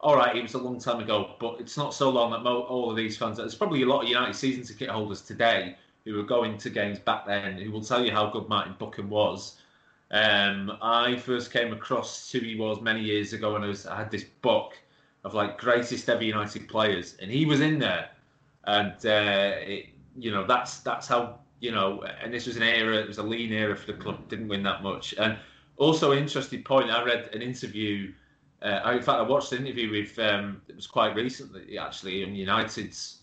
[0.00, 2.62] all right, it was a long time ago, but it's not so long that mo-
[2.62, 3.38] all of these fans.
[3.38, 5.76] There's probably a lot of United season ticket holders today
[6.06, 9.10] who were going to games back then who will tell you how good Martin Buchan
[9.10, 9.58] was.
[10.10, 13.96] Um, I first came across who he was many years ago when I, was, I
[13.96, 14.72] had this book
[15.24, 18.08] of like greatest ever United players, and he was in there
[18.66, 19.86] and uh, it,
[20.16, 22.04] you know that's that's how you know.
[22.22, 24.28] And this was an era; it was a lean era for the club.
[24.28, 25.14] Didn't win that much.
[25.18, 25.38] And
[25.76, 26.90] also, an interesting point.
[26.90, 28.12] I read an interview.
[28.62, 30.18] Uh, in fact, I watched an interview with.
[30.18, 33.18] Um, it was quite recently, actually, on United's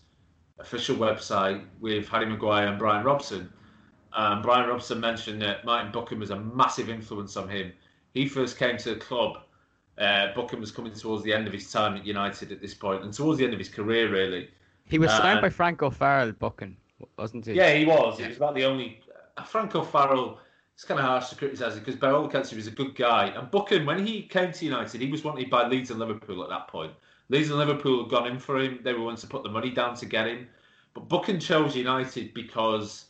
[0.58, 3.52] official website with Harry Maguire and Brian Robson.
[4.12, 7.72] Um, Brian Robson mentioned that Martin Buchan was a massive influence on him.
[8.12, 9.38] He first came to the club.
[9.98, 13.02] Uh, Buchan was coming towards the end of his time at United at this point,
[13.02, 14.48] and towards the end of his career, really.
[14.86, 16.76] He was signed uh, by Frank O'Farrell, Buchan,
[17.16, 17.54] wasn't he?
[17.54, 18.18] Yeah, he was.
[18.18, 19.00] He was about the only.
[19.36, 20.38] Uh, Frank O'Farrell.
[20.74, 22.96] It's kind of harsh to criticise him because by all accounts he was a good
[22.96, 23.26] guy.
[23.26, 26.48] And Buchan, when he came to United, he was wanted by Leeds and Liverpool at
[26.48, 26.92] that point.
[27.28, 28.80] Leeds and Liverpool had gone in for him.
[28.82, 30.46] They were ones to put the money down to get him.
[30.92, 33.06] But Buchan chose United because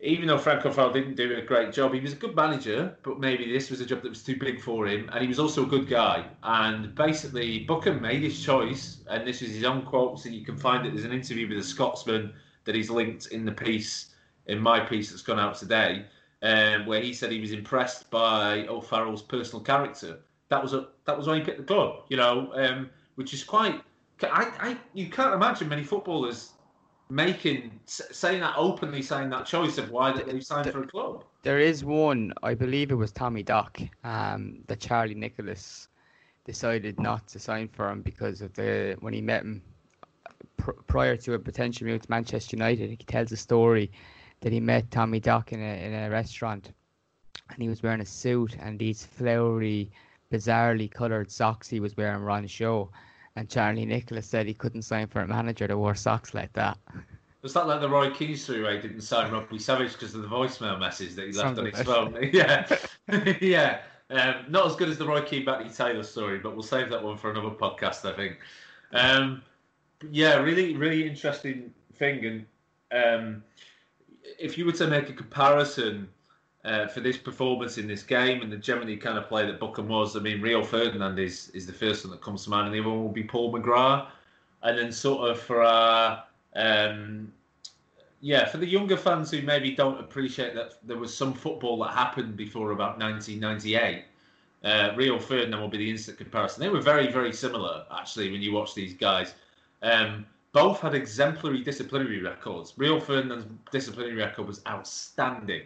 [0.00, 3.18] even though Frank O'Farrell didn't do a great job, he was a good manager, but
[3.18, 5.64] maybe this was a job that was too big for him, and he was also
[5.64, 6.26] a good guy.
[6.42, 10.20] And basically, Buchan made his choice, and this is his own quote.
[10.20, 10.92] So you can find it.
[10.92, 12.32] There's an interview with a Scotsman
[12.64, 14.14] that he's linked in the piece,
[14.46, 16.04] in my piece that's gone out today,
[16.42, 20.18] um, where he said he was impressed by O'Farrell's personal character.
[20.48, 23.44] That was a that was why he picked the club, you know, um, which is
[23.44, 23.82] quite.
[24.22, 26.52] I, I you can't imagine many footballers
[27.10, 31.24] making saying that openly, saying that choice of why that they've signed for a club.
[31.42, 35.88] There is one, I believe it was Tommy Dock, um, that Charlie Nicholas
[36.44, 39.62] decided not to sign for him because of the when he met him
[40.56, 42.90] pr- prior to a potential move to Manchester United.
[42.90, 43.90] He tells a story
[44.40, 46.72] that he met Tommy Dock in a in a restaurant,
[47.50, 49.90] and he was wearing a suit and these flowery,
[50.34, 52.90] bizarrely coloured socks he was wearing were on show
[53.36, 56.76] And Charlie Nicholas said he couldn't sign for a manager that wore socks like that.
[57.42, 60.22] Was that like the Roy Keane story where he didn't sign Robbie Savage because of
[60.22, 62.16] the voicemail message that he left Something on his phone?
[62.32, 62.76] yeah,
[63.40, 63.80] yeah.
[64.10, 67.02] Um, not as good as the Roy Keane Matty Taylor story, but we'll save that
[67.02, 68.38] one for another podcast, I think.
[68.92, 69.42] Um,
[70.10, 72.46] yeah, really, really interesting thing.
[72.92, 73.44] And um,
[74.38, 76.08] if you were to make a comparison
[76.64, 79.86] uh, for this performance in this game and the generally kind of play that Buchan
[79.88, 82.74] was, I mean, Rio Ferdinand is, is the first one that comes to mind, and
[82.74, 84.08] the other one will be Paul McGrath.
[84.62, 86.24] And then, sort of, for our
[86.56, 87.32] um,
[88.24, 91.92] yeah, for the younger fans who maybe don't appreciate that there was some football that
[91.92, 94.04] happened before about 1998,
[94.64, 96.62] uh, Rio Ferdinand will be the instant comparison.
[96.62, 99.34] They were very, very similar, actually, when you watch these guys.
[99.82, 102.72] Um, both had exemplary disciplinary records.
[102.78, 105.64] Rio Ferdinand's disciplinary record was outstanding.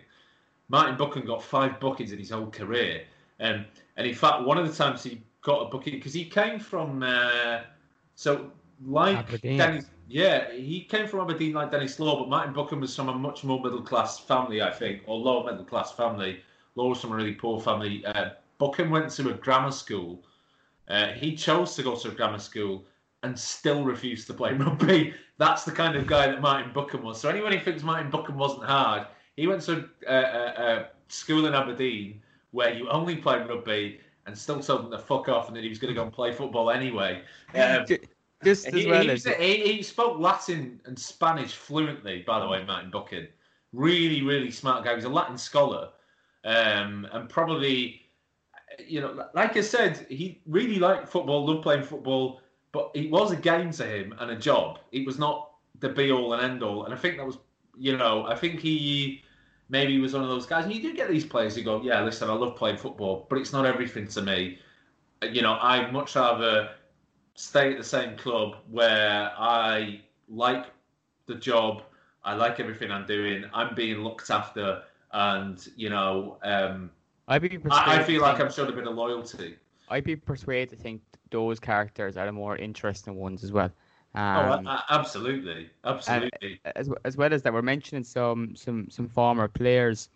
[0.69, 3.05] Martin Buchan got five bookings in his whole career.
[3.41, 3.65] Um,
[3.97, 7.03] and in fact, one of the times he got a booking, because he came from,
[7.03, 7.61] uh,
[8.15, 8.51] so
[8.85, 9.59] like Aberdeen.
[9.59, 13.15] Denis, yeah, he came from Aberdeen like Denis Law, but Martin Buchan was from a
[13.15, 16.41] much more middle class family, I think, or lower middle class family.
[16.75, 18.05] Law was from a really poor family.
[18.05, 20.23] Uh, Buchan went to a grammar school.
[20.89, 22.85] Uh, he chose to go to a grammar school
[23.23, 25.15] and still refused to play rugby.
[25.39, 27.21] That's the kind of guy that Martin Buchan was.
[27.21, 29.07] So anyone who thinks Martin Buchan wasn't hard,
[29.39, 32.21] he went to a, a, a school in Aberdeen
[32.51, 35.69] where you only played rugby and still told him to fuck off and that he
[35.69, 37.23] was going to go and play football anyway.
[37.55, 37.87] Um,
[38.45, 42.49] Just as he, well he, as he, he spoke Latin and Spanish fluently, by the
[42.49, 43.29] way, Martin Buchan.
[43.73, 44.91] Really, really smart guy.
[44.91, 45.91] He was a Latin scholar.
[46.45, 48.11] Um, and probably,
[48.85, 52.41] you know, like I said, he really liked football, loved playing football,
[52.73, 54.81] but it was a game to him and a job.
[54.91, 56.87] It was not the be all and end all.
[56.87, 57.39] And I think that was,
[57.77, 59.23] you know, I think he
[59.69, 60.65] maybe he was one of those guys.
[60.65, 63.39] And you do get these players who go, yeah, listen, I love playing football, but
[63.39, 64.59] it's not everything to me.
[65.23, 66.71] You know, I'd much rather
[67.35, 70.67] stay at the same club where I like
[71.27, 71.83] the job,
[72.25, 76.91] I like everything I'm doing, I'm being looked after, and you know, um,
[77.29, 77.89] I'd be persuaded.
[77.89, 79.57] I, I feel like I'm showing a bit of loyalty.
[79.89, 83.71] I'd be persuaded to think those characters are the more interesting ones as well.
[84.15, 86.61] Oh, Um, absolutely, absolutely.
[86.75, 90.09] as as well as that, we're mentioning some some some former players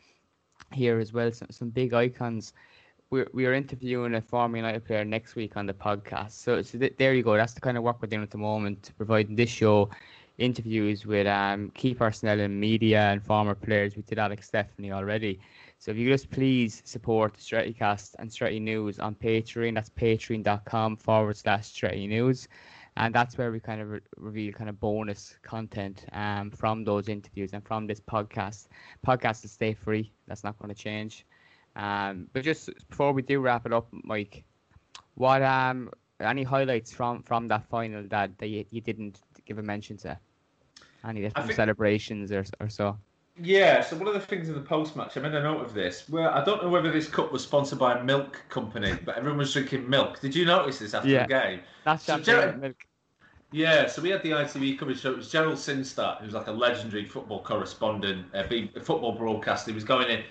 [0.73, 2.53] here as well, some some big icons.
[3.11, 6.33] We're we are interviewing a former United player next week on the podcast.
[6.33, 7.37] So so th- there you go.
[7.37, 9.91] That's the kind of work we're doing at the moment, providing this show
[10.39, 13.95] interviews with um key personnel in media and former players.
[13.97, 15.39] We did Alex Stepney already.
[15.79, 21.37] So if you just please support Strettycast and Stretty News on Patreon, that's patreon.com forward
[21.37, 22.49] slash Stretty News
[22.97, 27.09] and that's where we kind of re- reveal kind of bonus content um, from those
[27.09, 28.69] interviews and from this podcast.
[29.07, 30.13] Podcast will stay free.
[30.27, 31.27] That's not going to change.
[31.75, 34.45] Um, but just before we do wrap it up, Mike,
[35.15, 35.91] what um
[36.21, 40.19] any highlights from from that final that, that you, you didn't give a mention to?
[41.05, 42.99] Any different think- celebrations or or so?
[43.41, 45.73] Yeah, so one of the things in the post match, I made a note of
[45.73, 46.09] this.
[46.09, 49.39] Well, I don't know whether this cup was sponsored by a milk company, but everyone
[49.39, 50.21] was drinking milk.
[50.21, 51.23] Did you notice this after Yeah.
[51.23, 51.61] the game?
[51.85, 52.19] That's So
[52.53, 52.87] milk.
[53.51, 55.01] Yeah, so we had the ITV coverage.
[55.01, 58.45] So it was Gerald Sinstadt, who's like a legendary football correspondent, uh,
[58.81, 59.71] football broadcaster.
[59.71, 60.25] He was going in.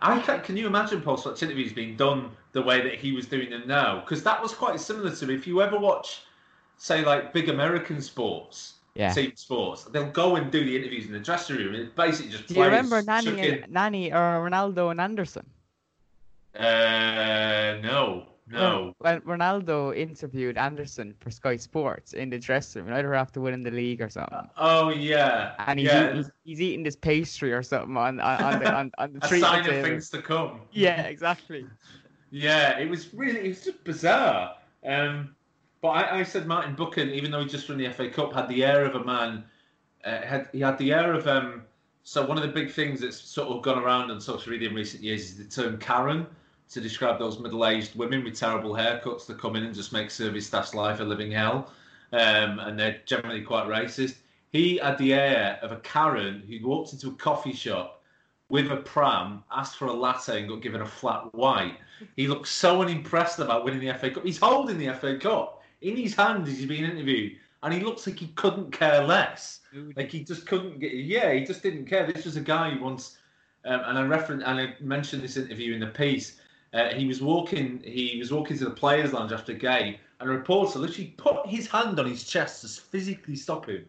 [0.00, 3.50] I can, can you imagine post-match interviews being done the way that he was doing
[3.50, 4.00] them now?
[4.00, 6.22] Because that was quite similar to if you ever watch,
[6.76, 9.12] say, like big American sports, Yeah.
[9.14, 11.74] team sports, they'll go and do the interviews in the dressing room.
[11.74, 15.46] and It's basically just Do you remember Nani and Nani or Ronaldo and Anderson?
[16.54, 18.94] Uh, no, no.
[18.98, 23.62] When, when Ronaldo interviewed Anderson for Sky Sports in the dressing room, either after winning
[23.62, 24.50] the league or something.
[24.58, 26.18] Oh yeah, and he's, yeah.
[26.18, 29.60] eat- he's, eating this pastry or something on on, the on, on the a sign
[29.60, 30.60] of things to come.
[30.72, 31.66] Yeah, exactly.
[32.34, 34.54] Yeah, it was really, it was just bizarre.
[34.86, 35.36] Um,
[35.82, 38.48] but I, I said Martin Buchan, even though he just won the FA Cup, had
[38.48, 39.44] the air of a man.
[40.04, 41.64] Uh, had he had the air of um.
[42.04, 44.74] So one of the big things that's sort of gone around on social media in
[44.74, 46.26] recent years is the term Karen
[46.70, 50.46] to describe those middle-aged women with terrible haircuts that come in and just make service
[50.46, 51.70] staff's life a living hell,
[52.12, 54.16] um, and they're generally quite racist.
[54.50, 58.02] He had the air of a Karen who walked into a coffee shop
[58.48, 61.76] with a pram, asked for a latte, and got given a flat white.
[62.16, 64.24] He looked so unimpressed about winning the FA Cup.
[64.24, 68.06] He's holding the FA Cup in his hand as he's being interviewed, and he looks
[68.06, 69.60] like he couldn't care less.
[69.96, 70.92] Like he just couldn't get.
[70.92, 72.10] Yeah, he just didn't care.
[72.10, 73.18] This was a guy who once,
[73.64, 76.38] um, and I referenced and I mentioned this interview in the piece.
[76.74, 77.82] Uh, he was walking.
[77.84, 81.46] He was walking to the players' lounge after a game, and a reporter literally put
[81.46, 83.84] his hand on his chest to physically stop him,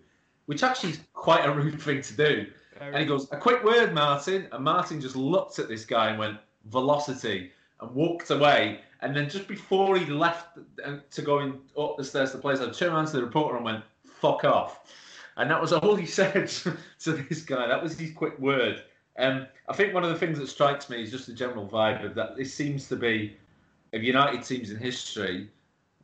[0.45, 2.47] which actually is quite a rude thing to do.
[2.79, 6.19] And he goes, "A quick word, Martin." And Martin just looked at this guy and
[6.19, 7.51] went, "Velocity."
[7.83, 8.79] and walked away.
[9.03, 12.41] And then just before he left uh, to go in up the stairs to the
[12.41, 14.91] place, I turned around to the reporter and went, "Fuck off."
[15.35, 17.67] And that was all he said to this guy.
[17.67, 18.81] That was his quick word.
[19.19, 22.05] Um, I think one of the things that strikes me is just the general vibe
[22.05, 22.37] of that.
[22.37, 23.35] This seems to be,
[23.91, 25.49] of United teams in history,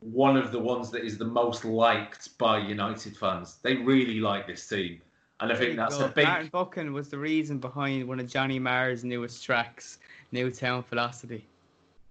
[0.00, 3.56] one of the ones that is the most liked by United fans.
[3.62, 5.00] They really like this team.
[5.40, 6.26] And I think that's a big.
[6.26, 9.98] Martin Buchan was the reason behind one of Johnny Marr's newest tracks,
[10.32, 11.46] New Town Philosophy.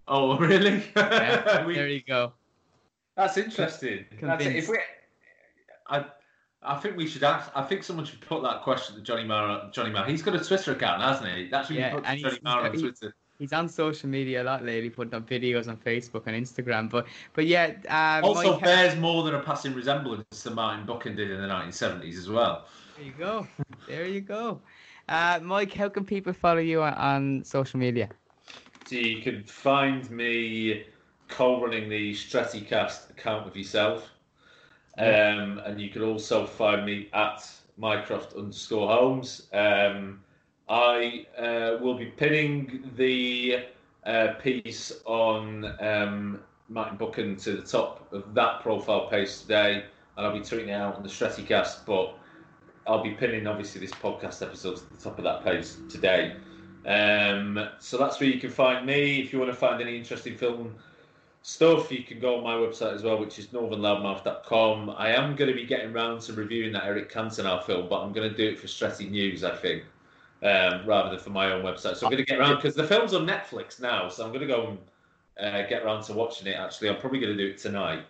[0.09, 0.83] Oh, really?
[0.95, 2.33] Yeah, we, there you go.
[3.15, 4.05] That's interesting.
[4.21, 4.79] That's if we,
[5.87, 6.05] I,
[6.63, 7.51] I think we should ask.
[7.55, 9.69] I think someone should put that question to Johnny Marr.
[9.71, 10.05] Johnny Marr.
[10.05, 11.47] He's got a Twitter account, hasn't he?
[11.49, 13.13] That's yeah, put and Johnny Marr on Twitter.
[13.37, 16.89] He's on social media a lot lately, putting up videos on Facebook and Instagram.
[16.89, 21.15] But but yeah, um, also Mike, bears more than a passing resemblance to Martin Buchan
[21.15, 22.65] did in the 1970s as well.
[22.97, 23.47] There you go.
[23.87, 24.59] There you go.
[25.07, 28.09] Uh, Mike, how can people follow you on, on social media?
[28.89, 30.85] So you can find me
[31.27, 34.09] co-running the StrettyCast account with yourself.
[34.97, 39.45] Um, and you can also find me at Mycroft underscore Holmes.
[39.53, 40.21] Um,
[40.69, 43.65] I uh, will be pinning the
[44.07, 49.83] uh, piece on um, Martin Buchan to the top of that profile page today,
[50.17, 51.85] and I'll be tweeting it out on the StrettyCast.
[51.85, 52.17] But
[52.87, 56.37] I'll be pinning obviously this podcast episode to the top of that page today.
[56.85, 59.19] Um, so that's where you can find me.
[59.19, 60.75] If you want to find any interesting film
[61.41, 64.91] stuff, you can go on my website as well, which is northernloudmouth.com.
[64.97, 68.13] I am going to be getting round to reviewing that Eric Cantona film, but I'm
[68.13, 69.83] going to do it for Stretty News, I think,
[70.43, 71.95] um, rather than for my own website.
[71.95, 74.41] So I'm going to get around because the film's on Netflix now, so I'm going
[74.41, 74.77] to go
[75.37, 76.55] and uh, get around to watching it.
[76.55, 78.03] Actually, I'm probably going to do it tonight.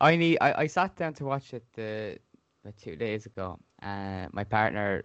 [0.00, 0.38] I need.
[0.40, 3.58] I, I sat down to watch it uh, two days ago.
[3.82, 5.02] Uh, my partner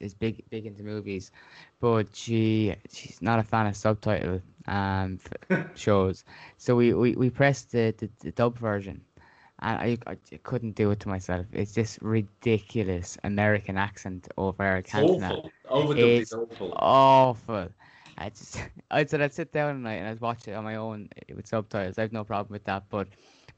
[0.00, 1.30] is big big into movies,
[1.80, 5.18] but she she's not a fan of subtitle um
[5.74, 6.24] shows.
[6.56, 9.00] So we, we, we pressed the, the, the dub version,
[9.60, 11.46] and I, I couldn't do it to myself.
[11.52, 15.50] It's just ridiculous American accent over Cantona.
[15.68, 15.98] Awful.
[15.98, 16.72] Is awful.
[16.76, 17.68] Awful.
[18.18, 21.08] I just I said I'd sit down tonight and I'd watch it on my own
[21.34, 21.98] with subtitles.
[21.98, 23.08] I have no problem with that, but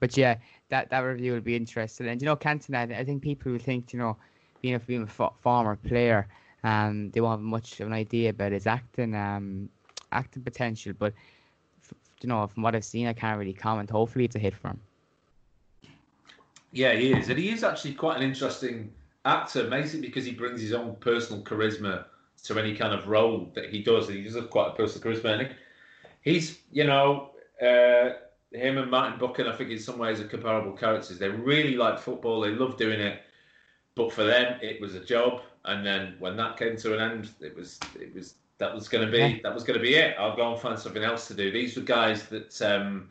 [0.00, 0.36] but yeah,
[0.70, 2.08] that, that review will be interesting.
[2.08, 4.16] And you know, Cantona, I think people who think you know
[4.60, 6.28] being a, being a former player,
[6.64, 9.68] um, they won't have much of an idea about his acting, um,
[10.12, 10.92] acting potential.
[10.98, 11.14] But
[12.22, 13.90] you know, from what I've seen, I can't really comment.
[13.90, 14.80] Hopefully, it's a hit for him.
[16.72, 18.92] Yeah, he is, and he is actually quite an interesting
[19.24, 22.04] actor, mainly because he brings his own personal charisma
[22.44, 24.08] to any kind of role that he does.
[24.08, 25.52] And he does have quite a personal charisma.
[26.22, 27.30] He's, you know,
[27.60, 28.10] uh,
[28.52, 31.18] him and Martin Buchan, I think in some ways are comparable characters.
[31.18, 32.40] They really like football.
[32.40, 33.22] They love doing it
[33.94, 35.42] but for them it was a job.
[35.64, 39.04] And then when that came to an end it was it was that was going
[39.04, 40.16] to be that was going to be it.
[40.18, 41.50] I'll go and find something else to do.
[41.50, 43.10] These were guys that um,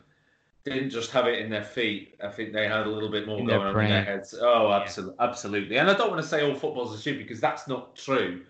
[0.64, 2.16] didn't just have it in their feet.
[2.22, 4.34] I think they had a little bit more in going on in their heads.
[4.40, 5.26] Oh absolutely yeah.
[5.26, 5.78] absolutely.
[5.78, 8.42] And i don't want to say all footballers a stupid because that's not true.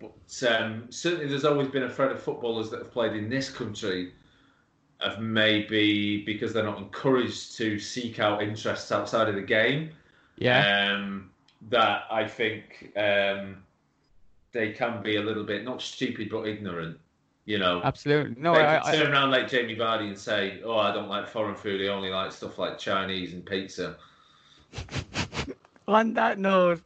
[0.00, 3.50] But um, certainly there's always been a thread of footballers that have played in this
[3.50, 4.12] country
[5.00, 9.90] of maybe because they're not encouraged to seek out interests outside of the game.
[10.36, 10.92] Yeah.
[10.92, 11.30] Um,
[11.70, 13.62] that I think um,
[14.52, 16.98] they can be a little bit not stupid but ignorant.
[17.44, 18.40] You know, absolutely.
[18.40, 21.26] No, they I, turn I, around like Jamie Vardy and say, "Oh, I don't like
[21.26, 21.80] foreign food.
[21.80, 23.96] I only like stuff like Chinese and pizza."
[25.88, 26.82] on that note,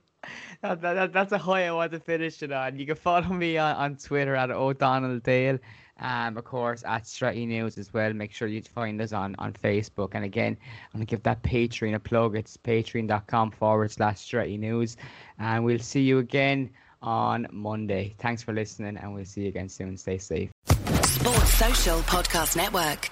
[0.63, 2.79] that, that, that's a high I want to finish it on.
[2.79, 5.59] You can follow me on, on Twitter at O'Donnell Dale.
[6.01, 8.13] Um, of course, at Stretty News as well.
[8.13, 10.11] Make sure you find us on, on Facebook.
[10.15, 10.57] And again,
[10.93, 12.37] I'm going to give that Patreon a plug.
[12.37, 14.97] It's patreon.com forward slash Stretty News.
[15.39, 16.71] And we'll see you again
[17.03, 18.15] on Monday.
[18.19, 19.97] Thanks for listening, and we'll see you again soon.
[19.97, 20.51] Stay safe.
[20.67, 23.11] Sports Social Podcast Network.